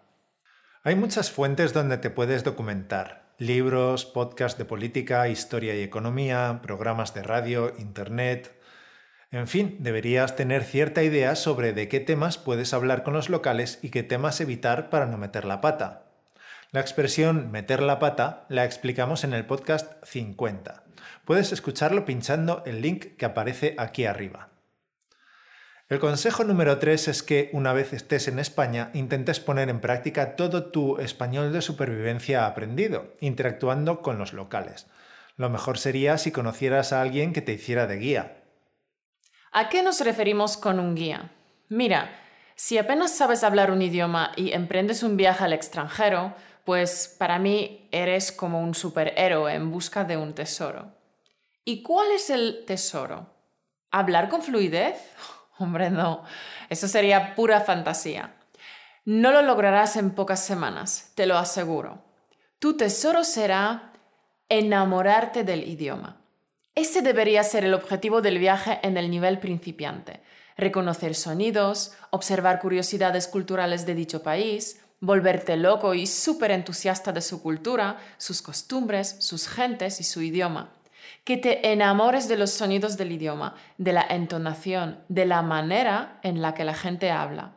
Hay 0.83 0.95
muchas 0.95 1.31
fuentes 1.31 1.75
donde 1.75 1.99
te 1.99 2.09
puedes 2.09 2.43
documentar. 2.43 3.35
Libros, 3.37 4.07
podcasts 4.07 4.57
de 4.57 4.65
política, 4.65 5.29
historia 5.29 5.75
y 5.75 5.83
economía, 5.83 6.61
programas 6.63 7.13
de 7.13 7.23
radio, 7.23 7.75
internet. 7.79 8.59
En 9.31 9.47
fin, 9.47 9.77
deberías 9.81 10.37
tener 10.37 10.65
cierta 10.65 11.03
idea 11.03 11.37
sobre 11.37 11.75
de 11.75 11.87
qué 11.89 12.01
temas 12.01 12.39
puedes 12.39 12.73
hablar 12.73 13.03
con 13.03 13.13
los 13.13 13.29
locales 13.29 13.79
y 13.83 13.91
qué 13.91 14.03
temas 14.03 14.41
evitar 14.41 14.89
para 14.89 15.05
no 15.05 15.19
meter 15.19 15.45
la 15.45 15.61
pata. 15.61 16.05
La 16.73 16.81
expresión 16.81 17.51
meter 17.51 17.83
la 17.83 17.99
pata 17.99 18.47
la 18.49 18.65
explicamos 18.65 19.23
en 19.23 19.35
el 19.35 19.45
podcast 19.45 20.03
50. 20.07 20.83
Puedes 21.27 21.53
escucharlo 21.53 22.07
pinchando 22.07 22.63
el 22.65 22.81
link 22.81 23.17
que 23.19 23.27
aparece 23.27 23.75
aquí 23.77 24.07
arriba. 24.07 24.50
El 25.91 25.99
consejo 25.99 26.45
número 26.45 26.79
3 26.79 27.09
es 27.09 27.25
que 27.25 27.51
una 27.53 27.73
vez 27.73 27.93
estés 27.93 28.29
en 28.29 28.39
España 28.39 28.93
intentes 28.95 29.41
poner 29.41 29.69
en 29.69 29.81
práctica 29.81 30.37
todo 30.37 30.71
tu 30.71 30.99
español 30.99 31.53
de 31.53 31.63
supervivencia 31.63 32.47
aprendido, 32.47 33.17
interactuando 33.19 34.01
con 34.01 34.17
los 34.17 34.33
locales. 34.33 34.87
Lo 35.37 35.51
mejor 35.51 35.79
sería 35.79 36.17
si 36.17 36.31
conocieras 36.31 36.93
a 36.93 37.03
alguien 37.03 37.33
que 37.33 37.43
te 37.43 37.55
hiciera 37.55 37.89
de 37.89 37.97
guía. 37.97 38.45
¿A 39.51 39.69
qué 39.69 39.83
nos 39.83 40.01
referimos 40.01 40.57
con 40.57 40.79
un 40.79 40.95
guía? 40.95 41.33
Mira, 41.69 42.09
si 42.55 42.79
apenas 42.79 43.17
sabes 43.17 43.43
hablar 43.43 43.73
un 43.73 43.83
idioma 43.83 44.31
y 44.37 44.53
emprendes 44.53 45.03
un 45.03 45.17
viaje 45.17 45.43
al 45.43 45.53
extranjero, 45.53 46.35
pues 46.65 47.17
para 47.19 47.41
mí 47.41 47.89
eres 47.91 48.31
como 48.31 48.63
un 48.63 48.77
superhéroe 48.77 49.55
en 49.55 49.73
busca 49.73 50.05
de 50.05 50.17
un 50.17 50.37
tesoro. 50.37 50.95
¿Y 51.65 51.83
cuál 51.83 52.13
es 52.13 52.31
el 52.31 52.65
tesoro? 52.65 53.27
¿Hablar 53.91 54.29
con 54.29 54.41
fluidez? 54.41 54.95
Hombre, 55.61 55.91
no, 55.91 56.25
eso 56.71 56.89
sería 56.89 57.35
pura 57.35 57.61
fantasía. 57.61 58.35
No 59.05 59.31
lo 59.31 59.43
lograrás 59.43 59.97
en 59.97 60.13
pocas 60.13 60.43
semanas, 60.43 61.13
te 61.15 61.27
lo 61.27 61.37
aseguro. 61.37 62.03
Tu 62.59 62.79
tesoro 62.79 63.25
será 63.25 63.93
enamorarte 64.49 65.45
del 65.45 65.69
idioma. 65.69 66.17
Ese 66.75 67.03
debería 67.03 67.45
ser 67.45 67.67
el 67.67 67.75
objetivo 67.75 68.23
del 68.23 68.39
viaje 68.39 68.81
en 68.83 68.97
el 68.97 69.11
nivel 69.11 69.39
principiante. 69.39 70.23
Reconocer 70.57 71.15
sonidos, 71.15 71.93
observar 72.09 72.59
curiosidades 72.59 73.29
culturales 73.29 73.85
de 73.85 73.95
dicho 73.95 74.23
país, 74.23 74.81
volverte 75.01 75.59
loco 75.59 75.93
y 75.93 76.07
súper 76.07 76.53
entusiasta 76.53 77.13
de 77.13 77.21
su 77.21 77.43
cultura, 77.43 77.99
sus 78.17 78.41
costumbres, 78.41 79.17
sus 79.19 79.47
gentes 79.47 80.01
y 80.01 80.05
su 80.05 80.23
idioma. 80.23 80.73
Que 81.25 81.37
te 81.37 81.73
enamores 81.73 82.29
de 82.29 82.37
los 82.37 82.51
sonidos 82.51 82.97
del 82.97 83.13
idioma, 83.13 83.55
de 83.79 83.93
la 83.93 84.07
entonación, 84.09 85.05
de 85.09 85.27
la 85.27 85.43
manera 85.43 86.19
en 86.23 86.43
la 86.43 86.55
que 86.55 86.65
la 86.65 86.75
gente 86.75 87.11
habla. 87.11 87.53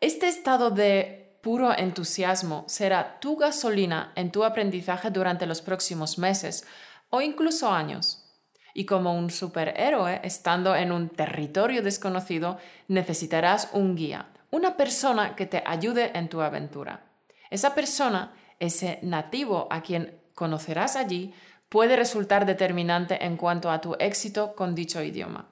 Este 0.00 0.28
estado 0.28 0.70
de 0.70 1.38
puro 1.42 1.76
entusiasmo 1.76 2.64
será 2.66 3.20
tu 3.20 3.36
gasolina 3.36 4.12
en 4.16 4.32
tu 4.32 4.44
aprendizaje 4.44 5.10
durante 5.10 5.46
los 5.46 5.60
próximos 5.60 6.18
meses 6.18 6.66
o 7.10 7.20
incluso 7.20 7.70
años. 7.70 8.24
Y 8.72 8.86
como 8.86 9.14
un 9.14 9.30
superhéroe, 9.30 10.20
estando 10.24 10.74
en 10.74 10.90
un 10.90 11.10
territorio 11.10 11.82
desconocido, 11.82 12.58
necesitarás 12.88 13.68
un 13.72 13.94
guía, 13.94 14.26
una 14.50 14.76
persona 14.76 15.36
que 15.36 15.46
te 15.46 15.62
ayude 15.66 16.10
en 16.18 16.28
tu 16.28 16.40
aventura. 16.40 17.04
Esa 17.50 17.74
persona, 17.74 18.32
ese 18.58 18.98
nativo 19.02 19.68
a 19.70 19.82
quien 19.82 20.18
conocerás 20.34 20.96
allí, 20.96 21.32
puede 21.74 21.96
resultar 21.96 22.46
determinante 22.46 23.24
en 23.26 23.36
cuanto 23.36 23.68
a 23.68 23.80
tu 23.80 23.96
éxito 23.98 24.54
con 24.54 24.76
dicho 24.76 25.02
idioma. 25.02 25.48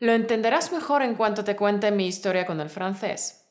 Lo 0.00 0.10
entenderás 0.10 0.72
mejor 0.72 1.02
en 1.02 1.14
cuanto 1.14 1.44
te 1.44 1.54
cuente 1.54 1.92
mi 1.92 2.08
historia 2.08 2.44
con 2.44 2.60
el 2.60 2.68
francés. 2.68 3.46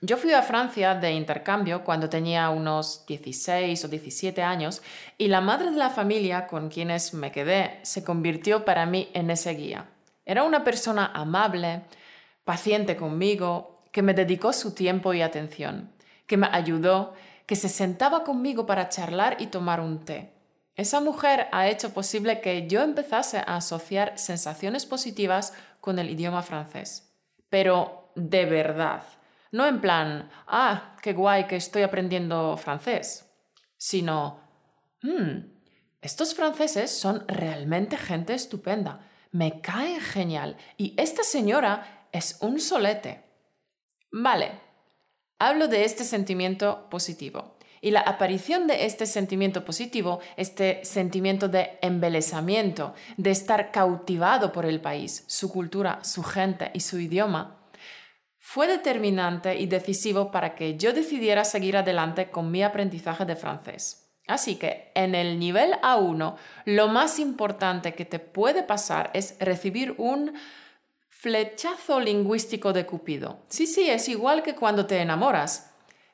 Yo 0.00 0.16
fui 0.16 0.32
a 0.32 0.42
Francia 0.42 0.96
de 0.96 1.12
intercambio 1.12 1.84
cuando 1.84 2.08
tenía 2.08 2.50
unos 2.50 3.06
16 3.06 3.84
o 3.84 3.86
17 3.86 4.42
años 4.42 4.82
y 5.16 5.28
la 5.28 5.40
madre 5.40 5.70
de 5.70 5.76
la 5.76 5.90
familia 5.90 6.48
con 6.48 6.70
quienes 6.70 7.14
me 7.14 7.30
quedé 7.30 7.78
se 7.84 8.02
convirtió 8.02 8.64
para 8.64 8.84
mí 8.84 9.10
en 9.14 9.30
ese 9.30 9.54
guía. 9.54 9.86
Era 10.26 10.42
una 10.42 10.64
persona 10.64 11.12
amable, 11.14 11.82
paciente 12.42 12.96
conmigo, 12.96 13.84
que 13.92 14.02
me 14.02 14.12
dedicó 14.12 14.52
su 14.52 14.74
tiempo 14.74 15.14
y 15.14 15.22
atención, 15.22 15.92
que 16.26 16.36
me 16.36 16.48
ayudó, 16.50 17.14
que 17.46 17.54
se 17.54 17.68
sentaba 17.68 18.24
conmigo 18.24 18.66
para 18.66 18.88
charlar 18.88 19.36
y 19.38 19.46
tomar 19.46 19.78
un 19.78 20.04
té. 20.04 20.36
Esa 20.78 21.02
mujer 21.02 21.48
ha 21.52 21.68
hecho 21.68 21.92
posible 21.92 22.40
que 22.40 22.66
yo 22.66 22.80
empezase 22.80 23.36
a 23.36 23.56
asociar 23.56 24.18
sensaciones 24.18 24.86
positivas 24.86 25.52
con 25.82 25.98
el 25.98 26.08
idioma 26.08 26.42
francés. 26.42 27.12
Pero 27.50 28.10
de 28.14 28.46
verdad 28.46 29.02
no 29.50 29.66
en 29.66 29.80
plan, 29.80 30.30
ah, 30.46 30.96
qué 31.02 31.12
guay 31.12 31.46
que 31.46 31.56
estoy 31.56 31.82
aprendiendo 31.82 32.56
francés, 32.56 33.24
sino, 33.76 34.40
hmm, 35.02 35.38
estos 36.00 36.34
franceses 36.34 36.90
son 36.90 37.26
realmente 37.26 37.96
gente 37.96 38.34
estupenda, 38.34 39.08
me 39.32 39.60
caen 39.60 40.00
genial 40.00 40.56
y 40.76 40.94
esta 40.96 41.22
señora 41.22 42.08
es 42.12 42.38
un 42.40 42.60
solete. 42.60 43.24
Vale, 44.10 44.60
hablo 45.38 45.68
de 45.68 45.84
este 45.84 46.04
sentimiento 46.04 46.88
positivo. 46.90 47.57
Y 47.80 47.90
la 47.90 48.00
aparición 48.00 48.66
de 48.66 48.86
este 48.86 49.06
sentimiento 49.06 49.64
positivo, 49.64 50.20
este 50.36 50.84
sentimiento 50.84 51.48
de 51.48 51.78
embelesamiento, 51.82 52.94
de 53.16 53.30
estar 53.30 53.70
cautivado 53.70 54.52
por 54.52 54.66
el 54.66 54.80
país, 54.80 55.24
su 55.26 55.50
cultura, 55.50 56.02
su 56.02 56.22
gente 56.22 56.70
y 56.74 56.80
su 56.80 56.98
idioma, 56.98 57.58
fue 58.38 58.66
determinante 58.66 59.58
y 59.58 59.66
decisivo 59.66 60.30
para 60.30 60.54
que 60.54 60.78
yo 60.78 60.94
decidiera 60.94 61.44
seguir 61.44 61.76
adelante 61.76 62.30
con 62.30 62.50
mi 62.50 62.62
aprendizaje 62.62 63.26
de 63.26 63.36
francés. 63.36 64.08
Así 64.26 64.56
que 64.56 64.90
en 64.94 65.14
el 65.14 65.38
nivel 65.38 65.72
A1, 65.82 66.36
lo 66.64 66.88
más 66.88 67.18
importante 67.18 67.94
que 67.94 68.04
te 68.04 68.18
puede 68.18 68.62
pasar 68.62 69.10
es 69.14 69.36
recibir 69.38 69.94
un 69.98 70.34
flechazo 71.08 71.98
lingüístico 71.98 72.72
de 72.72 72.86
Cupido. 72.86 73.40
Sí, 73.48 73.66
sí, 73.66 73.90
es 73.90 74.08
igual 74.08 74.42
que 74.42 74.54
cuando 74.54 74.86
te 74.86 75.00
enamoras. 75.00 75.67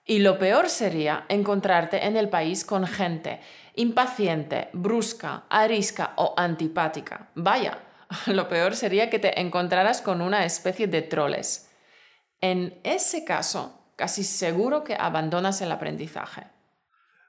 Y 0.07 0.19
lo 0.19 0.39
peor 0.39 0.69
sería 0.69 1.25
encontrarte 1.29 2.07
en 2.07 2.17
el 2.17 2.29
país 2.29 2.65
con 2.65 2.87
gente 2.87 3.41
impaciente, 3.75 4.69
brusca, 4.73 5.45
arisca 5.49 6.13
o 6.17 6.35
antipática. 6.37 7.29
Vaya, 7.35 7.79
lo 8.27 8.49
peor 8.49 8.77
sería 8.77 9.11
que 9.11 9.19
te 9.19 9.41
encontraras 9.41 10.01
con 10.01 10.21
una 10.21 10.45
especie 10.45 10.87
de 10.87 11.03
troles. 11.03 11.71
En 12.41 12.79
ese 12.85 13.25
caso, 13.25 13.93
casi 13.97 14.25
seguro 14.25 14.85
que 14.85 14.95
abandonas 14.95 15.61
el 15.61 15.73
aprendizaje. 15.73 16.45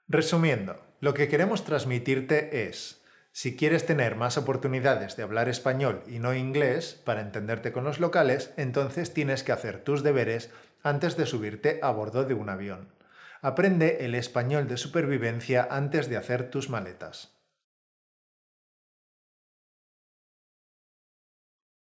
Resumiendo, 0.08 0.76
lo 1.00 1.14
que 1.14 1.28
queremos 1.28 1.64
transmitirte 1.64 2.68
es, 2.68 3.02
si 3.32 3.58
quieres 3.58 3.86
tener 3.86 4.16
más 4.16 4.38
oportunidades 4.38 5.16
de 5.16 5.24
hablar 5.24 5.50
español 5.50 6.04
y 6.08 6.20
no 6.20 6.34
inglés 6.34 7.02
para 7.04 7.22
entenderte 7.22 7.72
con 7.72 7.84
los 7.84 8.00
locales, 8.00 8.54
entonces 8.56 9.14
tienes 9.14 9.44
que 9.44 9.52
hacer 9.52 9.84
tus 9.84 10.04
deberes 10.04 10.52
antes 10.86 11.18
de 11.18 11.26
subirte 11.26 11.80
a 11.82 11.90
bordo 11.90 12.26
de 12.26 12.36
un 12.36 12.48
avión. 12.48 12.94
Aprende 13.42 14.06
el 14.06 14.14
español 14.14 14.68
de 14.68 14.78
supervivencia 14.78 15.68
antes 15.72 16.10
de 16.10 16.18
hacer 16.18 16.52
tus 16.52 16.70
maletas. 16.70 17.36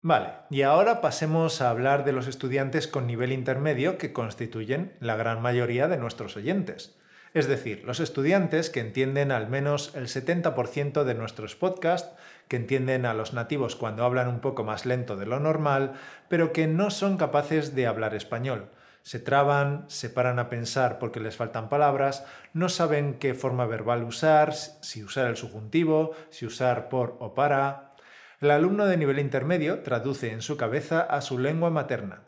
Vale, 0.03 0.33
y 0.51 0.61
ahora 0.61 1.01
pasemos 1.01 1.63
a 1.63 1.71
hablar 1.71 2.05
de 2.05 2.13
los 2.13 2.27
estudiantes 2.27 2.87
con 2.87 3.07
nivel 3.07 3.33
intermedio 3.33 3.97
que 3.97 4.13
constituyen 4.13 4.95
la 5.01 5.17
gran 5.17 5.41
mayoría 5.41 5.89
de 5.89 5.97
nuestros 5.97 6.37
oyentes. 6.37 6.99
Es 7.33 7.47
decir, 7.47 7.85
los 7.85 7.99
estudiantes 7.99 8.69
que 8.69 8.81
entienden 8.81 9.33
al 9.33 9.49
menos 9.49 9.95
el 9.95 10.09
70% 10.09 11.05
de 11.05 11.15
nuestros 11.15 11.57
podcasts, 11.57 12.13
que 12.49 12.57
entienden 12.57 13.07
a 13.07 13.15
los 13.15 13.33
nativos 13.33 13.75
cuando 13.75 14.05
hablan 14.05 14.29
un 14.29 14.41
poco 14.41 14.65
más 14.65 14.85
lento 14.85 15.17
de 15.17 15.25
lo 15.25 15.41
normal, 15.41 15.95
pero 16.29 16.53
que 16.53 16.67
no 16.67 16.91
son 16.91 17.17
capaces 17.17 17.75
de 17.75 17.87
hablar 17.87 18.15
español. 18.15 18.69
Se 19.03 19.19
traban, 19.19 19.85
se 19.89 20.11
paran 20.11 20.39
a 20.39 20.49
pensar 20.49 20.99
porque 20.99 21.21
les 21.21 21.37
faltan 21.37 21.69
palabras, 21.69 22.25
no 22.53 22.69
saben 22.69 23.19
qué 23.19 23.35
forma 23.35 23.67
verbal 23.67 24.05
usar, 24.05 24.55
si 24.55 25.03
usar 25.03 25.27
el 25.27 25.37
subjuntivo, 25.37 26.13
si 26.31 26.47
usar 26.47 26.89
por 26.89 27.17
o 27.19 27.35
para, 27.35 27.93
el 28.41 28.51
alumno 28.51 28.87
de 28.87 28.97
nivel 28.97 29.19
intermedio 29.19 29.83
traduce 29.83 30.33
en 30.33 30.43
su 30.43 30.57
cabeza 30.57 31.01
a 31.01 31.21
su 31.21 31.39
lengua 31.39 31.71
materna. 31.71 32.23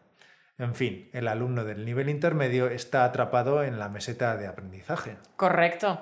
En 0.59 0.75
fin, 0.75 1.11
el 1.13 1.27
alumno 1.27 1.65
del 1.65 1.85
nivel 1.85 2.09
intermedio 2.09 2.69
está 2.69 3.05
atrapado 3.05 3.65
en 3.65 3.81
la 3.81 3.89
meseta 3.89 4.37
de 4.37 4.47
aprendizaje. 4.47 5.17
Correcto. 5.35 6.01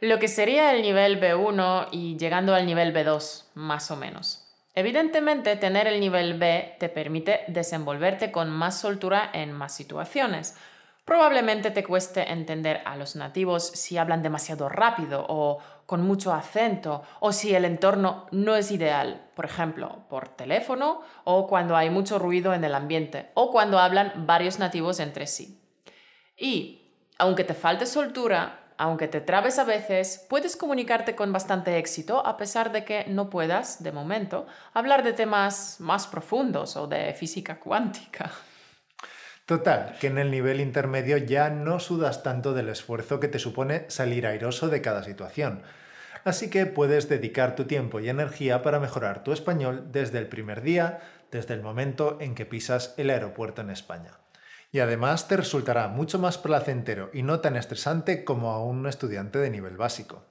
Lo 0.00 0.18
que 0.18 0.28
sería 0.28 0.74
el 0.74 0.80
nivel 0.82 1.20
B1 1.20 1.88
y 1.92 2.16
llegando 2.16 2.54
al 2.54 2.64
nivel 2.64 2.94
B2, 2.94 3.44
más 3.54 3.90
o 3.90 3.96
menos. 3.96 4.41
Evidentemente, 4.74 5.56
tener 5.56 5.86
el 5.86 6.00
nivel 6.00 6.38
B 6.38 6.76
te 6.78 6.88
permite 6.88 7.40
desenvolverte 7.48 8.32
con 8.32 8.50
más 8.50 8.80
soltura 8.80 9.30
en 9.32 9.52
más 9.52 9.74
situaciones, 9.74 10.56
Probablemente 11.04 11.72
te 11.72 11.82
cueste 11.82 12.30
entender 12.30 12.80
a 12.84 12.96
los 12.96 13.16
nativos 13.16 13.66
si 13.66 13.98
hablan 13.98 14.22
demasiado 14.22 14.68
rápido 14.68 15.26
o 15.28 15.58
con 15.84 16.02
mucho 16.02 16.32
acento 16.32 17.02
o 17.18 17.32
si 17.32 17.54
el 17.56 17.64
entorno 17.64 18.26
no 18.30 18.54
es 18.54 18.70
ideal, 18.70 19.28
por 19.34 19.44
ejemplo, 19.44 20.04
por 20.08 20.28
teléfono 20.28 21.00
o 21.24 21.48
cuando 21.48 21.76
hay 21.76 21.90
mucho 21.90 22.20
ruido 22.20 22.54
en 22.54 22.62
el 22.62 22.74
ambiente 22.74 23.30
o 23.34 23.50
cuando 23.50 23.80
hablan 23.80 24.26
varios 24.26 24.60
nativos 24.60 25.00
entre 25.00 25.26
sí. 25.26 25.60
Y, 26.36 26.92
aunque 27.18 27.42
te 27.42 27.54
falte 27.54 27.86
soltura, 27.86 28.61
aunque 28.82 29.06
te 29.06 29.20
trabes 29.20 29.60
a 29.60 29.64
veces, 29.64 30.26
puedes 30.28 30.56
comunicarte 30.56 31.14
con 31.14 31.32
bastante 31.32 31.78
éxito 31.78 32.26
a 32.26 32.36
pesar 32.36 32.72
de 32.72 32.84
que 32.84 33.04
no 33.06 33.30
puedas, 33.30 33.80
de 33.80 33.92
momento, 33.92 34.48
hablar 34.74 35.04
de 35.04 35.12
temas 35.12 35.76
más 35.78 36.08
profundos 36.08 36.74
o 36.74 36.88
de 36.88 37.14
física 37.14 37.60
cuántica. 37.60 38.32
Total, 39.46 39.96
que 40.00 40.08
en 40.08 40.18
el 40.18 40.32
nivel 40.32 40.60
intermedio 40.60 41.16
ya 41.16 41.48
no 41.48 41.78
sudas 41.78 42.24
tanto 42.24 42.54
del 42.54 42.70
esfuerzo 42.70 43.20
que 43.20 43.28
te 43.28 43.38
supone 43.38 43.84
salir 43.88 44.26
airoso 44.26 44.68
de 44.68 44.82
cada 44.82 45.04
situación. 45.04 45.62
Así 46.24 46.50
que 46.50 46.66
puedes 46.66 47.08
dedicar 47.08 47.54
tu 47.54 47.66
tiempo 47.66 48.00
y 48.00 48.08
energía 48.08 48.62
para 48.62 48.80
mejorar 48.80 49.22
tu 49.22 49.32
español 49.32 49.92
desde 49.92 50.18
el 50.18 50.26
primer 50.26 50.60
día, 50.60 50.98
desde 51.30 51.54
el 51.54 51.62
momento 51.62 52.18
en 52.20 52.34
que 52.34 52.46
pisas 52.46 52.94
el 52.96 53.10
aeropuerto 53.10 53.62
en 53.62 53.70
España. 53.70 54.18
Y 54.72 54.80
además 54.80 55.28
te 55.28 55.36
resultará 55.36 55.86
mucho 55.86 56.18
más 56.18 56.38
placentero 56.38 57.10
y 57.12 57.22
no 57.22 57.38
tan 57.38 57.56
estresante 57.56 58.24
como 58.24 58.50
a 58.50 58.64
un 58.64 58.86
estudiante 58.88 59.38
de 59.38 59.50
nivel 59.50 59.76
básico. 59.76 60.24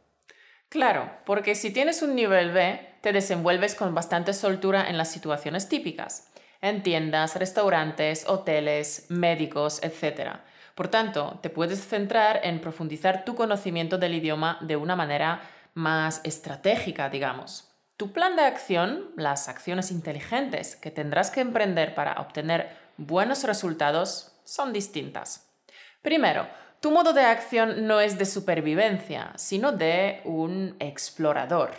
Claro, 0.68 1.10
porque 1.26 1.56
si 1.56 1.72
tienes 1.72 2.02
un 2.02 2.16
nivel 2.16 2.52
B, 2.52 2.98
te 3.02 3.14
desenvuelves 3.14 3.76
con 3.76 3.94
bastante 3.94 4.34
soltura 4.34 4.90
en 4.90 4.98
las 4.98 5.12
situaciones 5.12 5.70
típicas 5.70 6.32
en 6.62 6.84
tiendas, 6.84 7.36
restaurantes, 7.36 8.26
hoteles, 8.28 9.08
médicos, 9.10 9.82
etc. 9.84 10.38
Por 10.76 10.88
tanto, 10.88 11.40
te 11.42 11.50
puedes 11.50 11.86
centrar 11.86 12.40
en 12.44 12.62
profundizar 12.62 13.26
tu 13.26 13.36
conocimiento 13.36 13.98
del 13.98 14.16
idioma 14.16 14.60
de 14.62 14.76
una 14.76 14.96
manera 14.96 15.42
más 15.74 16.22
estratégica, 16.24 17.10
digamos. 17.10 17.70
Tu 17.98 18.14
plan 18.14 18.36
de 18.36 18.44
acción, 18.44 19.12
las 19.16 19.48
acciones 19.48 19.92
inteligentes 19.92 20.76
que 20.76 20.92
tendrás 20.92 21.32
que 21.32 21.42
emprender 21.42 21.94
para 21.94 22.20
obtener 22.22 22.70
buenos 22.98 23.44
resultados, 23.44 24.31
son 24.52 24.74
distintas. 24.74 25.50
Primero, 26.02 26.46
tu 26.82 26.92
modo 26.92 27.14
de 27.14 27.22
acción 27.22 27.88
no 27.88 28.02
es 28.02 28.18
de 28.18 28.26
supervivencia, 28.26 29.32
sino 29.38 29.72
de 29.72 30.20
un 30.26 30.76
explorador. 30.80 31.72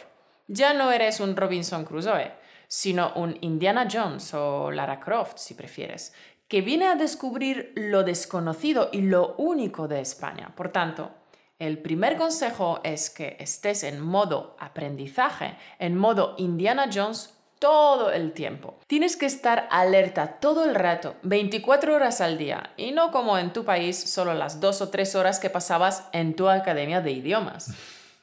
Ya 0.49 0.73
no 0.73 0.91
eres 0.91 1.21
un 1.21 1.37
Robinson 1.37 1.85
Crusoe, 1.85 2.33
sino 2.67 3.13
un 3.15 3.37
Indiana 3.43 3.87
Jones 3.93 4.33
o 4.33 4.71
Lara 4.71 5.01
Croft, 5.01 5.37
si 5.37 5.53
prefieres, 5.53 6.15
que 6.49 6.63
viene 6.63 6.87
a 6.87 6.95
descubrir 6.95 7.73
lo 7.77 8.05
desconocido 8.05 8.89
y 8.91 9.03
lo 9.03 9.35
único 9.37 9.87
de 9.87 10.01
España. 10.01 10.55
Por 10.57 10.71
tanto, 10.71 11.11
el 11.59 11.79
primer 11.79 12.17
consejo 12.17 12.81
es 12.85 13.11
que 13.11 13.37
estés 13.39 13.83
en 13.83 14.01
modo 14.01 14.57
aprendizaje, 14.59 15.59
en 15.79 15.97
modo 15.99 16.37
Indiana 16.39 16.89
Jones 16.93 17.37
todo 17.62 18.11
el 18.11 18.33
tiempo. 18.33 18.81
Tienes 18.88 19.16
que 19.16 19.27
estar 19.27 19.68
alerta 19.70 20.40
todo 20.40 20.64
el 20.64 20.75
rato, 20.75 21.14
24 21.22 21.94
horas 21.94 22.20
al 22.20 22.37
día, 22.37 22.72
y 22.77 22.90
no 22.90 23.12
como 23.12 23.38
en 23.38 23.53
tu 23.53 23.64
país 23.64 23.96
solo 23.96 24.35
las 24.35 24.61
dos 24.61 24.83
o 24.83 24.88
tres 24.88 25.14
horas 25.14 25.38
que 25.38 25.48
pasabas 25.48 26.09
en 26.12 26.35
tu 26.35 26.48
academia 26.48 27.01
de 27.01 27.12
idiomas. 27.12 27.72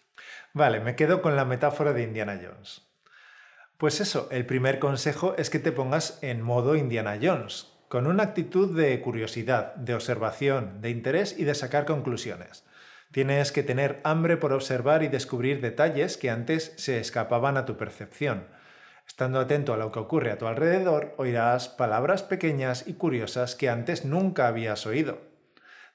Vale, 0.54 0.82
me 0.82 0.98
quedo 0.98 1.22
con 1.22 1.38
la 1.38 1.46
metáfora 1.46 1.94
de 1.94 2.04
Indiana 2.04 2.38
Jones. 2.44 2.82
Pues 3.78 4.02
eso, 4.02 4.28
el 4.30 4.46
primer 4.46 4.78
consejo 4.78 5.36
es 5.38 5.50
que 5.50 5.60
te 5.60 5.72
pongas 5.72 6.20
en 6.22 6.42
modo 6.42 6.76
Indiana 6.76 7.18
Jones, 7.22 7.72
con 7.88 8.08
una 8.08 8.24
actitud 8.24 8.76
de 8.76 9.00
curiosidad, 9.00 9.74
de 9.76 9.96
observación, 9.96 10.82
de 10.82 10.90
interés 10.90 11.34
y 11.38 11.46
de 11.46 11.56
sacar 11.56 11.86
conclusiones. 11.86 12.66
Tienes 13.14 13.54
que 13.54 13.64
tener 13.64 14.02
hambre 14.04 14.36
por 14.36 14.52
observar 14.52 15.02
y 15.02 15.08
descubrir 15.08 15.62
detalles 15.62 16.18
que 16.18 16.30
antes 16.30 16.74
se 16.76 17.00
escapaban 17.00 17.56
a 17.56 17.64
tu 17.64 17.78
percepción. 17.78 18.59
Estando 19.10 19.42
atento 19.42 19.74
a 19.74 19.78
lo 19.78 19.92
que 19.92 20.00
ocurre 20.00 20.32
a 20.32 20.38
tu 20.38 20.48
alrededor, 20.48 21.14
oirás 21.18 21.68
palabras 21.68 22.24
pequeñas 22.24 22.88
y 22.88 22.94
curiosas 22.94 23.56
que 23.56 23.68
antes 23.68 24.06
nunca 24.06 24.48
habías 24.48 24.86
oído. 24.86 25.18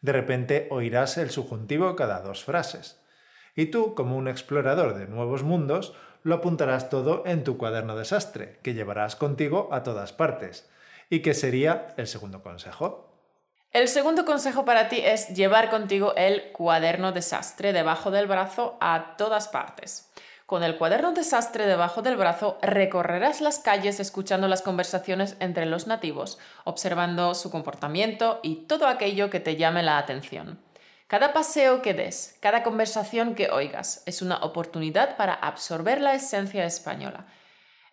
De 0.03 0.12
repente 0.12 0.68
oirás 0.70 1.16
el 1.16 1.31
subjuntivo 1.31 1.96
cada 1.96 2.20
dos 2.20 2.44
frases. 2.44 3.00
Y 3.57 3.66
tú, 3.66 3.94
como 3.94 4.18
un 4.18 4.29
explorador 4.29 4.94
de 4.94 5.07
nuevos 5.07 5.42
mundos, 5.42 5.94
lo 6.22 6.35
apuntarás 6.35 6.90
todo 6.90 7.22
en 7.24 7.44
tu 7.44 7.57
cuaderno 7.57 7.96
desastre, 7.96 8.59
que 8.62 8.74
llevarás 8.74 9.16
contigo 9.16 9.70
a 9.72 9.83
todas 9.83 10.12
partes. 10.12 10.68
¿Y 11.09 11.20
qué 11.20 11.33
sería 11.33 11.94
el 11.96 12.07
segundo 12.07 12.42
consejo? 12.42 13.14
El 13.70 13.88
segundo 13.88 14.24
consejo 14.24 14.64
para 14.64 14.88
ti 14.88 15.00
es 15.05 15.29
llevar 15.29 15.70
contigo 15.70 16.14
el 16.16 16.53
cuaderno 16.53 17.12
desastre 17.12 17.72
debajo 17.72 18.11
del 18.11 18.27
brazo 18.27 18.77
a 18.81 19.16
todas 19.16 19.48
partes. 19.48 20.12
Con 20.46 20.62
el 20.62 20.76
cuaderno 20.76 21.12
desastre 21.12 21.66
debajo 21.66 22.02
del 22.02 22.16
brazo 22.16 22.59
recorrerás 22.61 23.40
las 23.40 23.59
calles 23.59 23.98
escuchando 24.00 24.46
las 24.48 24.62
conversaciones 24.62 25.37
entre 25.40 25.66
los 25.66 25.87
nativos, 25.87 26.38
observando 26.64 27.35
su 27.35 27.50
comportamiento 27.50 28.40
y 28.42 28.66
todo 28.66 28.87
aquello 28.87 29.30
que 29.30 29.40
te 29.40 29.57
llame 29.57 29.83
la 29.83 29.98
atención. 29.98 30.61
Cada 31.07 31.33
paseo 31.33 31.83
que 31.83 31.94
des, 31.94 32.37
cada 32.40 32.62
conversación 32.62 33.35
que 33.35 33.50
oigas, 33.50 34.02
es 34.07 34.22
una 34.22 34.37
oportunidad 34.38 35.16
para 35.16 35.35
absorber 35.35 36.00
la 36.00 36.14
esencia 36.14 36.64
española 36.64 37.26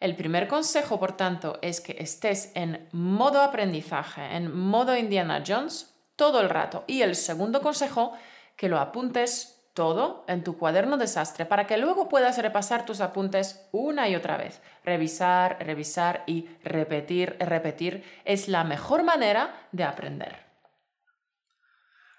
el 0.02 0.16
primer 0.16 0.48
consejo, 0.48 1.00
por 1.00 1.16
tanto, 1.16 1.60
es 1.62 1.80
que 1.80 1.96
estés 2.00 2.52
en 2.56 2.90
modo 2.92 3.40
aprendizaje, 3.40 4.36
en 4.36 4.52
modo 4.52 4.98
Indiana 4.98 5.44
Jones 5.46 5.94
todo 6.16 6.42
el 6.42 6.50
rato. 6.50 6.84
Y 6.88 7.04
el 7.04 7.16
segundo 7.16 7.62
consejo, 7.62 8.14
que 8.56 8.68
lo 8.68 8.80
apuntes 8.80 9.51
todo 9.74 10.26
en 10.28 10.44
tu 10.44 10.58
cuaderno 10.58 10.98
desastre 10.98 11.46
para 11.46 11.68
que 11.68 11.78
luego 11.78 12.10
puedas 12.10 12.38
repasar 12.38 12.86
tus 12.86 13.02
apuntes 13.02 13.68
una 13.72 14.10
y 14.10 14.16
otra 14.16 14.38
vez. 14.38 14.62
Revisar, 14.84 15.58
revisar 15.60 16.24
y 16.28 16.50
repetir, 16.64 17.38
repetir 17.40 18.04
es 18.26 18.48
la 18.48 18.64
mejor 18.64 19.04
manera 19.04 19.68
de 19.72 19.84
aprender. 19.84 20.52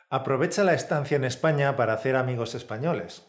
Aprovecha 0.09 0.63
la 0.63 0.75
estancia 0.75 1.17
en 1.17 1.25
España 1.25 1.77
para 1.77 1.95
hacer 1.95 2.17
amigos 2.17 2.55
españoles. 2.55 3.27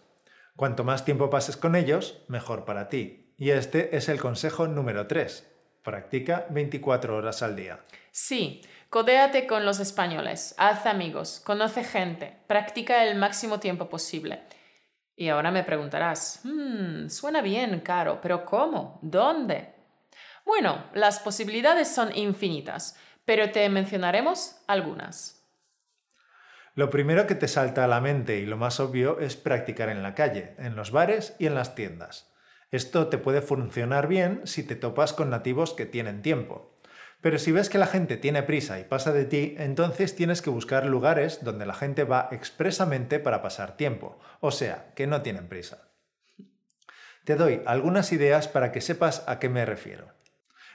Cuanto 0.55 0.83
más 0.83 1.05
tiempo 1.05 1.29
pases 1.29 1.57
con 1.57 1.75
ellos, 1.75 2.23
mejor 2.27 2.65
para 2.65 2.89
ti. 2.89 3.33
Y 3.37 3.51
este 3.51 3.95
es 3.95 4.09
el 4.09 4.19
consejo 4.19 4.67
número 4.67 5.07
3. 5.07 5.49
Practica 5.81 6.45
24 6.49 7.15
horas 7.15 7.41
al 7.41 7.55
día. 7.55 7.79
Sí, 8.11 8.61
codéate 8.93 9.47
con 9.47 9.65
los 9.65 9.79
españoles, 9.79 10.53
haz 10.59 10.85
amigos, 10.85 11.41
conoce 11.43 11.83
gente, 11.83 12.37
practica 12.45 13.03
el 13.03 13.17
máximo 13.17 13.59
tiempo 13.59 13.89
posible. 13.89 14.43
Y 15.15 15.29
ahora 15.29 15.49
me 15.49 15.63
preguntarás, 15.63 16.41
hmm, 16.43 17.07
suena 17.07 17.41
bien, 17.41 17.79
Caro, 17.79 18.19
pero 18.21 18.45
¿cómo? 18.45 18.99
¿Dónde? 19.01 19.73
Bueno, 20.45 20.91
las 20.93 21.17
posibilidades 21.17 21.87
son 21.87 22.15
infinitas, 22.15 22.95
pero 23.25 23.49
te 23.49 23.67
mencionaremos 23.67 24.57
algunas. 24.67 25.43
Lo 26.75 26.91
primero 26.91 27.25
que 27.25 27.33
te 27.33 27.47
salta 27.47 27.85
a 27.85 27.87
la 27.87 27.99
mente 27.99 28.37
y 28.37 28.45
lo 28.45 28.57
más 28.57 28.79
obvio 28.79 29.19
es 29.19 29.35
practicar 29.35 29.89
en 29.89 30.03
la 30.03 30.13
calle, 30.13 30.53
en 30.59 30.75
los 30.75 30.91
bares 30.91 31.35
y 31.39 31.47
en 31.47 31.55
las 31.55 31.73
tiendas. 31.73 32.31
Esto 32.69 33.07
te 33.07 33.17
puede 33.17 33.41
funcionar 33.41 34.07
bien 34.07 34.41
si 34.43 34.61
te 34.61 34.75
topas 34.75 35.13
con 35.13 35.31
nativos 35.31 35.73
que 35.73 35.87
tienen 35.87 36.21
tiempo. 36.21 36.72
Pero 37.23 37.39
si 37.39 37.53
ves 37.53 37.69
que 37.69 37.77
la 37.77 37.87
gente 37.87 38.17
tiene 38.17 38.43
prisa 38.43 38.81
y 38.81 38.83
pasa 38.83 39.13
de 39.13 39.23
ti, 39.23 39.55
entonces 39.57 40.13
tienes 40.13 40.41
que 40.41 40.49
buscar 40.49 40.85
lugares 40.85 41.41
donde 41.41 41.65
la 41.65 41.73
gente 41.73 42.03
va 42.03 42.27
expresamente 42.31 43.17
para 43.17 43.41
pasar 43.41 43.77
tiempo, 43.77 44.19
o 44.41 44.51
sea, 44.51 44.91
que 44.93 45.07
no 45.07 45.21
tienen 45.21 45.47
prisa. 45.47 45.87
Te 47.23 47.37
doy 47.37 47.61
algunas 47.65 48.11
ideas 48.11 48.49
para 48.49 48.73
que 48.73 48.81
sepas 48.81 49.23
a 49.25 49.39
qué 49.39 49.47
me 49.47 49.65
refiero. 49.65 50.11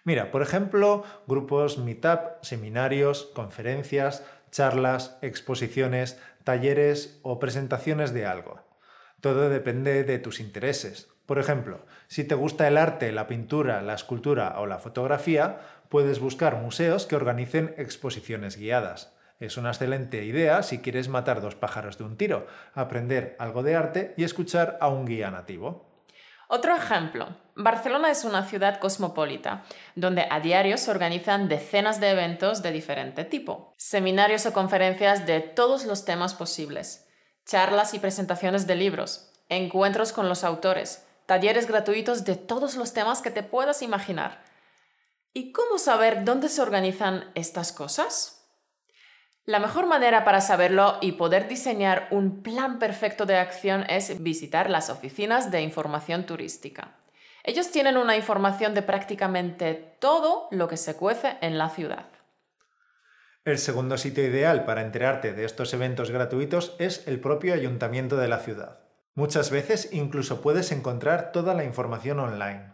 Mira, 0.04 0.30
por 0.30 0.40
ejemplo, 0.40 1.04
grupos 1.26 1.76
meetup, 1.76 2.42
seminarios, 2.42 3.26
conferencias, 3.34 4.24
charlas, 4.50 5.18
exposiciones, 5.20 6.18
talleres 6.44 7.20
o 7.24 7.38
presentaciones 7.38 8.14
de 8.14 8.24
algo. 8.24 8.64
Todo 9.20 9.50
depende 9.50 10.02
de 10.02 10.18
tus 10.18 10.40
intereses. 10.40 11.08
Por 11.28 11.38
ejemplo, 11.38 11.84
si 12.06 12.24
te 12.24 12.34
gusta 12.34 12.66
el 12.68 12.78
arte, 12.78 13.12
la 13.12 13.26
pintura, 13.26 13.82
la 13.82 13.92
escultura 13.92 14.58
o 14.60 14.66
la 14.66 14.78
fotografía, 14.78 15.60
puedes 15.90 16.20
buscar 16.20 16.56
museos 16.56 17.04
que 17.04 17.16
organicen 17.16 17.74
exposiciones 17.76 18.56
guiadas. 18.56 19.12
Es 19.38 19.58
una 19.58 19.68
excelente 19.68 20.24
idea 20.24 20.62
si 20.62 20.78
quieres 20.78 21.10
matar 21.10 21.42
dos 21.42 21.54
pájaros 21.54 21.98
de 21.98 22.04
un 22.04 22.16
tiro, 22.16 22.46
aprender 22.72 23.36
algo 23.38 23.62
de 23.62 23.76
arte 23.76 24.14
y 24.16 24.24
escuchar 24.24 24.78
a 24.80 24.88
un 24.88 25.04
guía 25.04 25.30
nativo. 25.30 26.02
Otro 26.48 26.74
ejemplo. 26.74 27.36
Barcelona 27.54 28.10
es 28.10 28.24
una 28.24 28.44
ciudad 28.44 28.80
cosmopolita, 28.80 29.64
donde 29.96 30.26
a 30.30 30.40
diario 30.40 30.78
se 30.78 30.90
organizan 30.90 31.46
decenas 31.46 32.00
de 32.00 32.08
eventos 32.08 32.62
de 32.62 32.72
diferente 32.72 33.26
tipo, 33.26 33.74
seminarios 33.76 34.46
o 34.46 34.54
conferencias 34.54 35.26
de 35.26 35.40
todos 35.40 35.84
los 35.84 36.06
temas 36.06 36.32
posibles, 36.32 37.06
charlas 37.44 37.92
y 37.92 37.98
presentaciones 37.98 38.66
de 38.66 38.76
libros, 38.76 39.30
encuentros 39.50 40.14
con 40.14 40.30
los 40.30 40.42
autores, 40.42 41.04
talleres 41.28 41.68
gratuitos 41.68 42.24
de 42.24 42.36
todos 42.36 42.74
los 42.74 42.94
temas 42.94 43.20
que 43.20 43.30
te 43.30 43.42
puedas 43.42 43.82
imaginar. 43.82 44.42
¿Y 45.34 45.52
cómo 45.52 45.76
saber 45.76 46.24
dónde 46.24 46.48
se 46.48 46.62
organizan 46.62 47.30
estas 47.34 47.70
cosas? 47.70 48.48
La 49.44 49.58
mejor 49.58 49.86
manera 49.86 50.24
para 50.24 50.40
saberlo 50.40 50.96
y 51.02 51.12
poder 51.12 51.46
diseñar 51.46 52.08
un 52.10 52.42
plan 52.42 52.78
perfecto 52.78 53.26
de 53.26 53.36
acción 53.36 53.84
es 53.90 54.22
visitar 54.22 54.70
las 54.70 54.88
oficinas 54.88 55.50
de 55.50 55.60
información 55.60 56.24
turística. 56.24 56.96
Ellos 57.44 57.70
tienen 57.70 57.98
una 57.98 58.16
información 58.16 58.72
de 58.72 58.80
prácticamente 58.80 59.74
todo 60.00 60.48
lo 60.50 60.66
que 60.66 60.78
se 60.78 60.96
cuece 60.96 61.36
en 61.42 61.58
la 61.58 61.68
ciudad. 61.68 62.06
El 63.44 63.58
segundo 63.58 63.98
sitio 63.98 64.24
ideal 64.24 64.64
para 64.64 64.80
enterarte 64.80 65.34
de 65.34 65.44
estos 65.44 65.74
eventos 65.74 66.10
gratuitos 66.10 66.74
es 66.78 67.06
el 67.06 67.20
propio 67.20 67.52
ayuntamiento 67.52 68.16
de 68.16 68.28
la 68.28 68.38
ciudad. 68.38 68.87
Muchas 69.18 69.50
veces 69.50 69.88
incluso 69.90 70.40
puedes 70.42 70.70
encontrar 70.70 71.32
toda 71.32 71.52
la 71.52 71.64
información 71.64 72.20
online. 72.20 72.70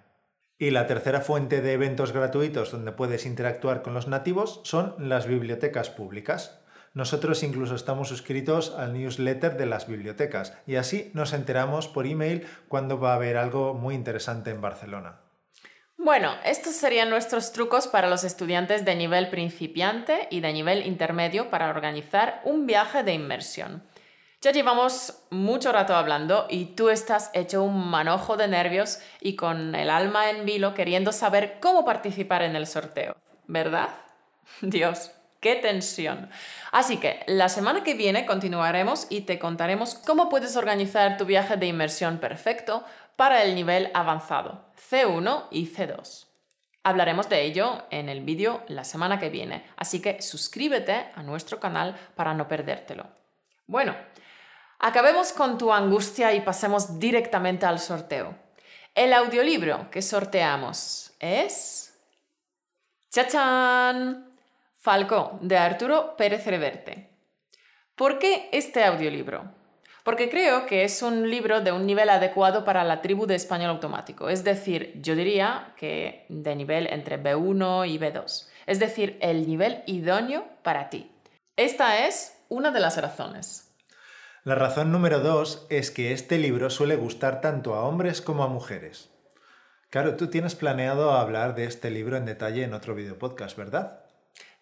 Y 0.59 0.73
la 0.73 0.87
tercera 0.87 1.23
fuente 1.23 1.63
de 1.63 1.73
eventos 1.73 2.13
gratuitos 2.13 2.71
donde 2.71 2.93
puedes 2.93 3.25
interactuar 3.25 3.81
con 3.81 3.95
los 3.95 4.09
nativos 4.09 4.61
son 4.63 4.95
las 4.99 5.27
bibliotecas 5.27 5.89
públicas. 5.89 6.61
Nosotros 6.93 7.43
incluso 7.43 7.75
estamos 7.75 8.09
suscritos 8.09 8.75
al 8.77 8.93
newsletter 8.93 9.57
de 9.57 9.65
las 9.65 9.87
bibliotecas 9.87 10.55
y 10.67 10.77
así 10.77 11.11
nos 11.15 11.33
enteramos 11.33 11.89
por 11.89 12.07
email 12.07 12.47
cuando 12.69 13.01
va 13.01 13.13
a 13.13 13.17
haber 13.17 13.39
algo 13.39 13.73
muy 13.73 13.95
interesante 13.95 14.51
en 14.51 14.61
Barcelona. 14.61 15.21
Bueno, 15.97 16.35
estos 16.45 16.75
serían 16.75 17.09
nuestros 17.09 17.53
trucos 17.53 17.87
para 17.87 18.11
los 18.11 18.23
estudiantes 18.23 18.85
de 18.85 18.97
nivel 18.97 19.31
principiante 19.31 20.29
y 20.31 20.41
de 20.41 20.53
nivel 20.53 20.87
intermedio 20.87 21.49
para 21.49 21.71
organizar 21.71 22.43
un 22.45 22.67
viaje 22.67 23.03
de 23.03 23.15
inmersión. 23.15 23.83
Ya 24.45 24.53
llevamos 24.53 25.23
mucho 25.31 25.73
rato 25.73 25.97
hablando 25.97 26.47
y 26.51 26.67
tú 26.67 26.91
estás 26.91 27.31
hecho 27.33 27.63
un 27.63 27.89
manojo 27.89 28.37
de 28.37 28.47
nervios 28.47 28.99
y 29.23 29.37
con 29.37 29.75
el 29.75 29.89
alma 29.89 30.29
en 30.29 30.45
vilo 30.45 30.75
queriendo 30.75 31.13
saber 31.13 31.61
cómo 31.61 31.87
participar 31.87 32.43
en 32.43 32.55
el 32.55 32.67
sorteo, 32.67 33.17
¿verdad? 33.47 33.89
Dios, 34.61 35.13
¡Qué 35.41 35.57
tensión! 35.57 36.29
Así 36.73 36.99
que 36.99 37.23
la 37.27 37.49
semana 37.49 37.85
que 37.85 37.95
viene 37.95 38.27
continuaremos 38.27 39.07
y 39.09 39.23
te 39.23 39.39
contaremos 39.39 39.95
cómo 39.95 40.29
puedes 40.29 40.57
organizar 40.59 41.17
tu 41.17 41.25
viaje 41.25 41.57
de 41.57 41.65
inmersión 41.65 42.19
perfecto 42.19 42.85
para 43.17 43.45
el 43.45 43.55
nivel 43.55 43.91
avanzado, 43.95 44.67
C1 44.91 45.45
y 45.53 45.69
C2. 45.69 46.27
Hablaremos 46.83 47.31
de 47.31 47.45
ello 47.45 47.85
en 47.91 48.11
el 48.11 48.21
vídeo 48.21 48.63
la 48.69 48.85
semana 48.85 49.19
que 49.19 49.31
viene, 49.31 49.65
así 49.79 50.03
que 50.03 50.21
suscríbete 50.21 51.07
a 51.15 51.23
nuestro 51.23 51.59
canal 51.61 51.97
para 52.15 52.35
no 52.35 52.47
perdértelo. 52.47 53.07
Bueno, 53.67 53.95
acabemos 54.85 55.33
con 55.33 55.57
tu 55.57 55.73
angustia 55.73 56.35
y 56.35 56.43
pasemos 56.43 56.99
directamente 56.99 57.65
al 57.65 57.79
sorteo. 57.79 58.37
El 58.95 59.15
audiolibro 59.15 59.91
que 59.91 60.03
sorteamos 60.03 61.15
es... 61.19 61.95
¡Chachán! 63.11 64.37
Falcó, 64.79 65.39
de 65.41 65.57
Arturo 65.57 66.17
Pérez 66.19 66.47
Reverte. 66.47 67.09
¿Por 67.95 68.19
qué 68.19 68.51
este 68.53 68.85
audiolibro? 68.85 69.55
porque 70.05 70.29
creo 70.29 70.67
que 70.67 70.85
es 70.85 71.01
un 71.01 71.31
libro 71.31 71.63
de 71.63 71.73
un 71.73 71.87
nivel 71.87 72.11
adecuado 72.11 72.63
para 72.63 72.85
la 72.85 73.01
tribu 73.01 73.27
de 73.27 73.37
español 73.37 73.71
automático, 73.71 74.29
es 74.29 74.45
decir, 74.45 74.93
yo 75.01 75.17
diría 75.17 75.73
que 75.79 76.27
de 76.29 76.55
nivel 76.55 76.87
entre 76.89 77.19
B1 77.19 77.89
y 77.89 77.99
B2, 77.99 78.49
es 78.67 78.79
decir, 78.79 79.17
el 79.23 79.49
nivel 79.49 79.83
idóneo 79.87 80.45
para 80.63 80.91
ti. 80.91 81.11
Esta 81.57 82.07
es 82.07 82.37
una 82.51 82.71
de 82.71 82.81
las 82.81 83.01
razones. 83.01 83.74
La 84.45 84.55
razón 84.55 84.93
número 84.93 85.21
dos 85.21 85.67
es 85.71 85.91
que 85.91 86.13
este 86.13 86.37
libro 86.37 86.69
suele 86.69 86.97
gustar 86.97 87.41
tanto 87.41 87.75
a 87.75 87.85
hombres 87.85 88.21
como 88.21 88.45
a 88.45 88.49
mujeres. 88.49 89.09
Claro, 89.89 90.17
tú 90.17 90.29
tienes 90.29 90.55
planeado 90.55 91.13
hablar 91.13 91.55
de 91.55 91.65
este 91.65 91.91
libro 91.91 92.19
en 92.19 92.27
detalle 92.27 92.63
en 92.63 92.75
otro 92.75 92.95
video 92.95 93.19
podcast, 93.19 93.57
¿verdad? 93.57 94.05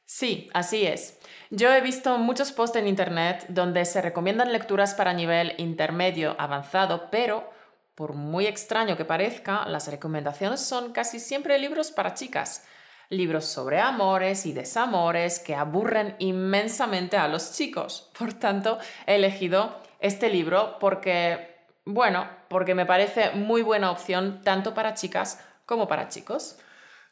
Sí, 0.05 0.49
así 0.55 0.87
es. 0.87 1.18
Yo 1.51 1.73
he 1.73 1.81
visto 1.81 2.16
muchos 2.18 2.53
posts 2.53 2.77
en 2.77 2.87
Internet 2.87 3.47
donde 3.49 3.85
se 3.85 4.01
recomiendan 4.01 4.53
lecturas 4.53 4.95
para 4.95 5.14
nivel 5.14 5.55
intermedio 5.59 6.37
avanzado, 6.38 7.11
pero 7.11 7.51
por 7.97 8.12
muy 8.12 8.47
extraño 8.47 8.97
que 8.97 9.05
parezca, 9.05 9.66
las 9.66 9.88
recomendaciones 9.88 10.61
son 10.61 10.92
casi 10.92 11.18
siempre 11.18 11.59
libros 11.59 11.90
para 11.90 12.14
chicas. 12.14 12.64
Libros 13.12 13.44
sobre 13.44 13.79
amores 13.79 14.46
y 14.46 14.55
desamores 14.55 15.38
que 15.38 15.55
aburren 15.55 16.16
inmensamente 16.18 17.18
a 17.18 17.29
los 17.29 17.53
chicos. 17.53 18.11
Por 18.18 18.33
tanto, 18.33 18.79
he 19.07 19.16
elegido 19.16 19.77
este 20.01 20.31
libro 20.31 20.79
porque, 20.81 21.59
bueno, 21.85 22.27
porque 22.48 22.75
me 22.75 22.87
parece 22.87 23.33
muy 23.33 23.61
buena 23.61 23.90
opción 23.90 24.40
tanto 24.42 24.72
para 24.72 24.94
chicas 24.94 25.44
como 25.66 25.88
para 25.88 26.09
chicos. 26.09 26.57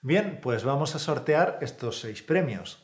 Bien, 0.01 0.41
pues 0.41 0.65
vamos 0.65 0.95
a 0.95 0.99
sortear 0.99 1.59
estos 1.61 2.01
seis 2.01 2.23
premios. 2.23 2.83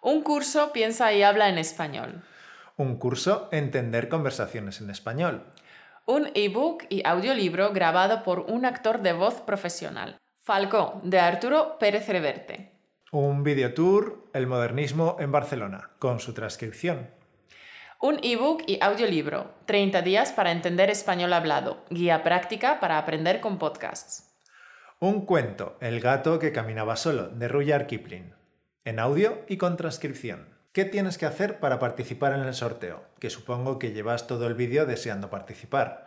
Un 0.00 0.22
curso 0.22 0.72
piensa 0.72 1.12
y 1.12 1.22
habla 1.22 1.50
en 1.50 1.58
español. 1.58 2.22
Un 2.78 2.96
curso 2.96 3.50
Entender 3.52 4.08
conversaciones 4.08 4.80
en 4.80 4.88
español. 4.88 5.44
Un 6.06 6.30
ebook 6.34 6.84
y 6.88 7.06
audiolibro 7.06 7.74
grabado 7.74 8.22
por 8.22 8.40
un 8.40 8.64
actor 8.64 9.02
de 9.02 9.12
voz 9.12 9.42
profesional. 9.42 10.18
Falcó, 10.48 10.98
de 11.04 11.20
Arturo 11.20 11.76
Pérez 11.78 12.08
Reverte. 12.08 12.72
Un 13.12 13.42
videotour 13.42 14.30
El 14.32 14.46
modernismo 14.46 15.18
en 15.20 15.30
Barcelona, 15.30 15.90
con 15.98 16.20
su 16.20 16.32
transcripción. 16.32 17.10
Un 18.00 18.18
ebook 18.22 18.62
y 18.66 18.78
audiolibro 18.80 19.50
30 19.66 20.00
días 20.00 20.32
para 20.32 20.50
entender 20.50 20.88
español 20.88 21.34
hablado. 21.34 21.84
Guía 21.90 22.22
práctica 22.22 22.80
para 22.80 22.96
aprender 22.96 23.42
con 23.42 23.58
podcasts. 23.58 24.32
Un 25.00 25.26
cuento 25.26 25.76
El 25.82 26.00
gato 26.00 26.38
que 26.38 26.50
caminaba 26.50 26.96
solo, 26.96 27.28
de 27.28 27.46
Rudyard 27.46 27.86
Kipling 27.86 28.32
en 28.86 29.00
audio 29.00 29.44
y 29.48 29.58
con 29.58 29.76
transcripción. 29.76 30.48
¿Qué 30.72 30.86
tienes 30.86 31.18
que 31.18 31.26
hacer 31.26 31.60
para 31.60 31.78
participar 31.78 32.32
en 32.32 32.40
el 32.40 32.54
sorteo? 32.54 33.04
Que 33.20 33.28
supongo 33.28 33.78
que 33.78 33.92
llevas 33.92 34.26
todo 34.26 34.46
el 34.46 34.54
vídeo 34.54 34.86
deseando 34.86 35.28
participar. 35.28 36.06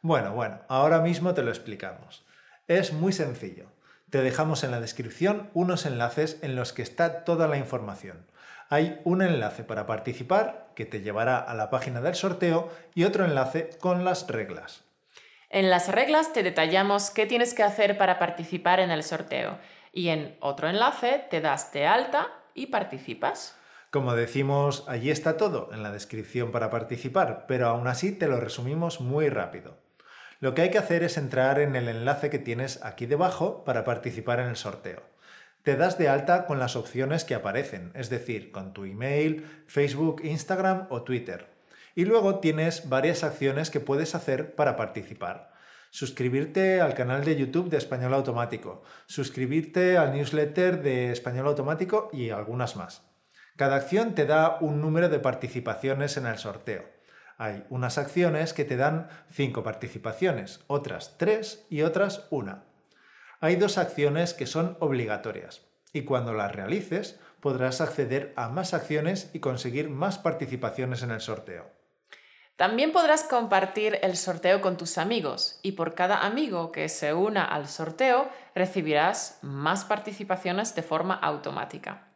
Bueno, 0.00 0.32
bueno, 0.32 0.60
ahora 0.68 1.00
mismo 1.00 1.34
te 1.34 1.42
lo 1.42 1.50
explicamos. 1.50 2.24
Es 2.68 2.92
muy 2.92 3.12
sencillo. 3.12 3.79
Te 4.10 4.22
dejamos 4.22 4.64
en 4.64 4.72
la 4.72 4.80
descripción 4.80 5.50
unos 5.54 5.86
enlaces 5.86 6.38
en 6.42 6.56
los 6.56 6.72
que 6.72 6.82
está 6.82 7.24
toda 7.24 7.46
la 7.46 7.58
información. 7.58 8.26
Hay 8.68 9.00
un 9.04 9.22
enlace 9.22 9.62
para 9.62 9.86
participar 9.86 10.70
que 10.74 10.84
te 10.84 11.00
llevará 11.00 11.38
a 11.38 11.54
la 11.54 11.70
página 11.70 12.00
del 12.00 12.16
sorteo 12.16 12.70
y 12.94 13.04
otro 13.04 13.24
enlace 13.24 13.70
con 13.80 14.04
las 14.04 14.26
reglas. 14.26 14.82
En 15.48 15.70
las 15.70 15.88
reglas 15.88 16.32
te 16.32 16.42
detallamos 16.42 17.10
qué 17.10 17.26
tienes 17.26 17.54
que 17.54 17.62
hacer 17.62 17.98
para 17.98 18.18
participar 18.18 18.80
en 18.80 18.90
el 18.90 19.04
sorteo 19.04 19.58
y 19.92 20.08
en 20.08 20.36
otro 20.40 20.68
enlace 20.68 21.24
te 21.30 21.40
das 21.40 21.72
de 21.72 21.86
alta 21.86 22.28
y 22.54 22.66
participas. 22.66 23.56
Como 23.90 24.14
decimos, 24.14 24.84
allí 24.88 25.10
está 25.10 25.36
todo 25.36 25.70
en 25.72 25.82
la 25.82 25.90
descripción 25.90 26.52
para 26.52 26.70
participar, 26.70 27.46
pero 27.46 27.68
aún 27.68 27.86
así 27.86 28.12
te 28.12 28.28
lo 28.28 28.38
resumimos 28.38 29.00
muy 29.00 29.28
rápido. 29.28 29.76
Lo 30.40 30.54
que 30.54 30.62
hay 30.62 30.70
que 30.70 30.78
hacer 30.78 31.02
es 31.02 31.16
entrar 31.16 31.60
en 31.60 31.76
el 31.76 31.88
enlace 31.88 32.30
que 32.30 32.38
tienes 32.38 32.82
aquí 32.82 33.06
debajo 33.06 33.62
para 33.64 33.84
participar 33.84 34.40
en 34.40 34.48
el 34.48 34.56
sorteo. 34.56 35.02
Te 35.62 35.76
das 35.76 35.98
de 35.98 36.08
alta 36.08 36.46
con 36.46 36.58
las 36.58 36.74
opciones 36.74 37.24
que 37.24 37.34
aparecen, 37.34 37.92
es 37.94 38.10
decir, 38.10 38.50
con 38.50 38.72
tu 38.72 38.84
email, 38.84 39.46
Facebook, 39.66 40.22
Instagram 40.24 40.86
o 40.90 41.02
Twitter. 41.02 41.46
Y 41.94 42.06
luego 42.06 42.40
tienes 42.40 42.88
varias 42.88 43.22
acciones 43.22 43.70
que 43.70 43.80
puedes 43.80 44.14
hacer 44.14 44.54
para 44.54 44.76
participar 44.76 45.50
suscribirte 45.90 46.80
al 46.80 46.94
canal 46.94 47.24
de 47.24 47.36
YouTube 47.36 47.68
de 47.68 47.76
Español 47.76 48.14
Automático, 48.14 48.82
suscribirte 49.06 49.98
al 49.98 50.12
newsletter 50.12 50.82
de 50.82 51.10
Español 51.10 51.48
Automático 51.48 52.08
y 52.12 52.30
algunas 52.30 52.76
más. 52.76 53.02
Cada 53.56 53.76
acción 53.76 54.14
te 54.14 54.24
da 54.24 54.58
un 54.60 54.80
número 54.80 55.08
de 55.08 55.18
participaciones 55.18 56.16
en 56.16 56.26
el 56.26 56.38
sorteo. 56.38 56.84
Hay 57.40 57.64
unas 57.70 57.96
acciones 57.96 58.52
que 58.52 58.66
te 58.66 58.76
dan 58.76 59.08
5 59.30 59.62
participaciones, 59.62 60.60
otras 60.66 61.16
3 61.16 61.68
y 61.70 61.80
otras 61.80 62.26
1. 62.28 62.62
Hay 63.40 63.56
dos 63.56 63.78
acciones 63.78 64.34
que 64.34 64.44
son 64.44 64.76
obligatorias 64.78 65.62
y 65.94 66.02
cuando 66.02 66.34
las 66.34 66.54
realices 66.54 67.18
podrás 67.40 67.80
acceder 67.80 68.34
a 68.36 68.50
más 68.50 68.74
acciones 68.74 69.30
y 69.32 69.40
conseguir 69.40 69.88
más 69.88 70.18
participaciones 70.18 71.02
en 71.02 71.12
el 71.12 71.22
sorteo. 71.22 71.70
También 72.56 72.92
podrás 72.92 73.24
compartir 73.24 73.98
el 74.02 74.18
sorteo 74.18 74.60
con 74.60 74.76
tus 74.76 74.98
amigos 74.98 75.60
y 75.62 75.72
por 75.72 75.94
cada 75.94 76.26
amigo 76.26 76.70
que 76.70 76.90
se 76.90 77.14
una 77.14 77.46
al 77.46 77.68
sorteo 77.68 78.28
recibirás 78.54 79.38
más 79.40 79.86
participaciones 79.86 80.74
de 80.74 80.82
forma 80.82 81.14
automática. 81.14 82.12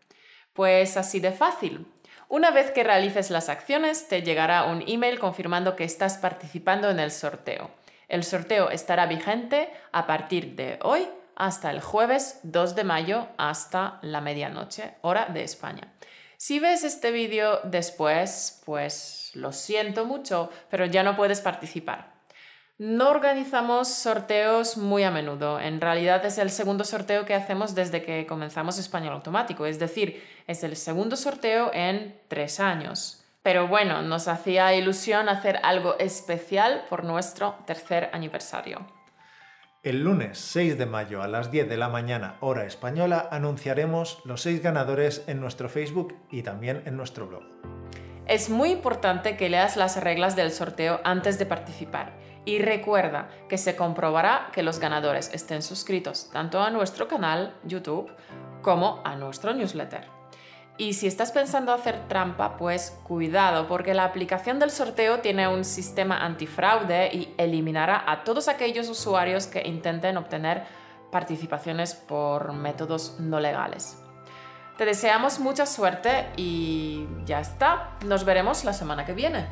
Pues 0.52 0.98
así 0.98 1.18
de 1.18 1.32
fácil. 1.32 1.93
Una 2.28 2.50
vez 2.50 2.70
que 2.70 2.84
realices 2.84 3.30
las 3.30 3.48
acciones 3.48 4.08
te 4.08 4.22
llegará 4.22 4.64
un 4.64 4.82
email 4.87 5.18
confirmando 5.18 5.76
que 5.76 5.84
estás 5.84 6.18
participando 6.18 6.90
en 6.90 6.98
el 6.98 7.10
sorteo. 7.10 7.70
El 8.08 8.24
sorteo 8.24 8.70
estará 8.70 9.06
vigente 9.06 9.70
a 9.92 10.06
partir 10.06 10.56
de 10.56 10.78
hoy 10.82 11.08
hasta 11.37 11.70
el 11.70 11.80
jueves 11.80 12.40
2 12.42 12.74
de 12.74 12.84
mayo 12.84 13.28
hasta 13.37 13.98
la 14.02 14.20
medianoche, 14.20 14.94
hora 15.02 15.26
de 15.26 15.42
España. 15.42 15.92
Si 16.37 16.58
ves 16.58 16.84
este 16.84 17.10
vídeo 17.10 17.60
después, 17.64 18.62
pues 18.64 19.30
lo 19.34 19.52
siento 19.52 20.04
mucho, 20.04 20.50
pero 20.70 20.87
ya 20.87 21.02
no 21.02 21.16
puedes 21.16 21.40
participar. 21.40 22.13
No 22.78 23.10
organizamos 23.10 23.87
sorteos 23.87 24.76
muy 24.76 25.04
a 25.04 25.12
menudo. 25.12 25.60
En 25.60 25.80
realidad 25.80 26.26
es 26.26 26.38
el 26.38 26.50
segundo 26.50 26.82
sorteo 26.82 27.24
que 27.24 27.32
hacemos 27.32 27.76
desde 27.76 28.02
que 28.02 28.26
comenzamos 28.26 28.78
Español 28.78 29.12
Automático, 29.14 29.64
es 29.64 29.78
decir, 29.78 30.24
es 30.48 30.64
el 30.64 30.74
segundo 30.74 31.14
sorteo 31.14 31.70
en 31.72 32.16
tres 32.26 32.58
años. 32.58 33.24
Pero 33.44 33.68
bueno, 33.68 34.02
nos 34.02 34.26
hacía 34.26 34.74
ilusión 34.74 35.28
hacer 35.28 35.60
algo 35.62 35.96
especial 36.00 36.84
por 36.90 37.04
nuestro 37.04 37.54
tercer 37.64 38.10
aniversario. 38.12 38.84
El 39.84 40.02
lunes 40.02 40.37
6 40.38 40.76
de 40.76 40.87
mayo 40.87 41.22
a 41.22 41.28
las 41.28 41.52
10 41.52 41.68
de 41.68 41.76
la 41.76 41.88
mañana 41.88 42.38
hora 42.40 42.66
española 42.66 43.28
anunciaremos 43.30 44.20
los 44.24 44.40
seis 44.40 44.60
ganadores 44.60 45.22
en 45.28 45.40
nuestro 45.40 45.68
Facebook 45.68 46.16
y 46.28 46.42
también 46.42 46.82
en 46.87 46.96
nuestro 46.96 47.28
blog. 47.28 47.44
Es 48.26 48.48
muy 48.48 48.70
importante 48.70 49.37
que 49.37 49.50
leas 49.50 49.76
las 49.76 50.02
reglas 50.02 50.34
del 50.34 50.50
sorteo 50.50 51.00
antes 51.04 51.38
de 51.38 51.46
participar 51.46 52.14
y 52.44 52.59
recuerda 52.59 53.28
que 53.48 53.59
se 53.59 53.76
comprobará 53.76 54.48
que 54.52 54.62
los 54.62 54.78
ganadores 54.78 55.30
estén 55.33 55.62
suscritos 55.62 56.30
tanto 56.30 56.61
a 56.61 56.70
nuestro 56.70 57.09
canal 57.09 57.54
YouTube 57.64 58.11
como 58.62 59.00
a 59.04 59.16
nuestro 59.16 59.54
newsletter. 59.54 60.14
Y 60.76 60.94
si 60.94 61.07
estás 61.07 61.30
pensando 61.30 61.72
hacer 61.72 62.09
trampa, 62.09 62.57
pues 62.57 62.98
cuidado, 63.04 63.68
porque 63.68 63.94
la 63.94 64.04
aplicación 64.04 64.59
del 64.59 64.72
sorteo 64.72 65.20
tiene 65.20 65.46
un 65.46 65.64
sistema 65.64 66.24
antifraude 66.24 67.14
y 67.14 67.33
eliminará 67.38 68.11
a 68.11 68.24
todos 68.24 68.48
aquellos 68.48 68.88
usuarios 68.88 69.46
que 69.46 69.62
intenten 69.66 70.16
obtener 70.16 70.64
participaciones 71.12 71.94
por 71.94 72.52
métodos 72.52 73.20
no 73.20 73.38
legales. 73.38 74.00
Te 74.76 74.85
deseamos 74.85 75.38
mucha 75.38 75.66
suerte 75.66 76.26
y 76.37 77.07
ya 77.24 77.38
está. 77.38 77.90
Nos 78.04 78.24
veremos 78.24 78.64
la 78.64 78.72
semana 78.72 79.07
que 79.07 79.12
viene. 79.12 79.46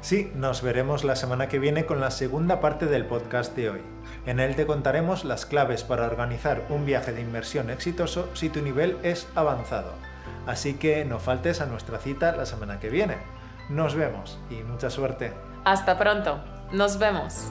Sí, 0.00 0.30
nos 0.34 0.62
veremos 0.62 1.02
la 1.02 1.16
semana 1.16 1.48
que 1.48 1.58
viene 1.58 1.84
con 1.84 2.00
la 2.00 2.10
segunda 2.10 2.60
parte 2.60 2.86
del 2.86 3.04
podcast 3.04 3.56
de 3.56 3.70
hoy. 3.70 3.80
En 4.26 4.38
él 4.38 4.54
te 4.54 4.64
contaremos 4.64 5.24
las 5.24 5.44
claves 5.44 5.82
para 5.82 6.06
organizar 6.06 6.62
un 6.68 6.86
viaje 6.86 7.12
de 7.12 7.20
inmersión 7.20 7.68
exitoso 7.68 8.28
si 8.34 8.48
tu 8.48 8.62
nivel 8.62 8.96
es 9.02 9.26
avanzado 9.34 9.92
Así 10.46 10.74
que 10.74 11.04
no 11.04 11.18
faltes 11.18 11.60
a 11.60 11.66
nuestra 11.66 11.98
cita 11.98 12.34
la 12.34 12.46
semana 12.46 12.80
que 12.80 12.88
viene. 12.88 13.16
Nos 13.68 13.94
vemos 13.94 14.38
y 14.48 14.54
mucha 14.62 14.88
suerte. 14.88 15.32
Hasta 15.64 15.98
pronto. 15.98 16.40
Nos 16.72 16.98
vemos. 16.98 17.50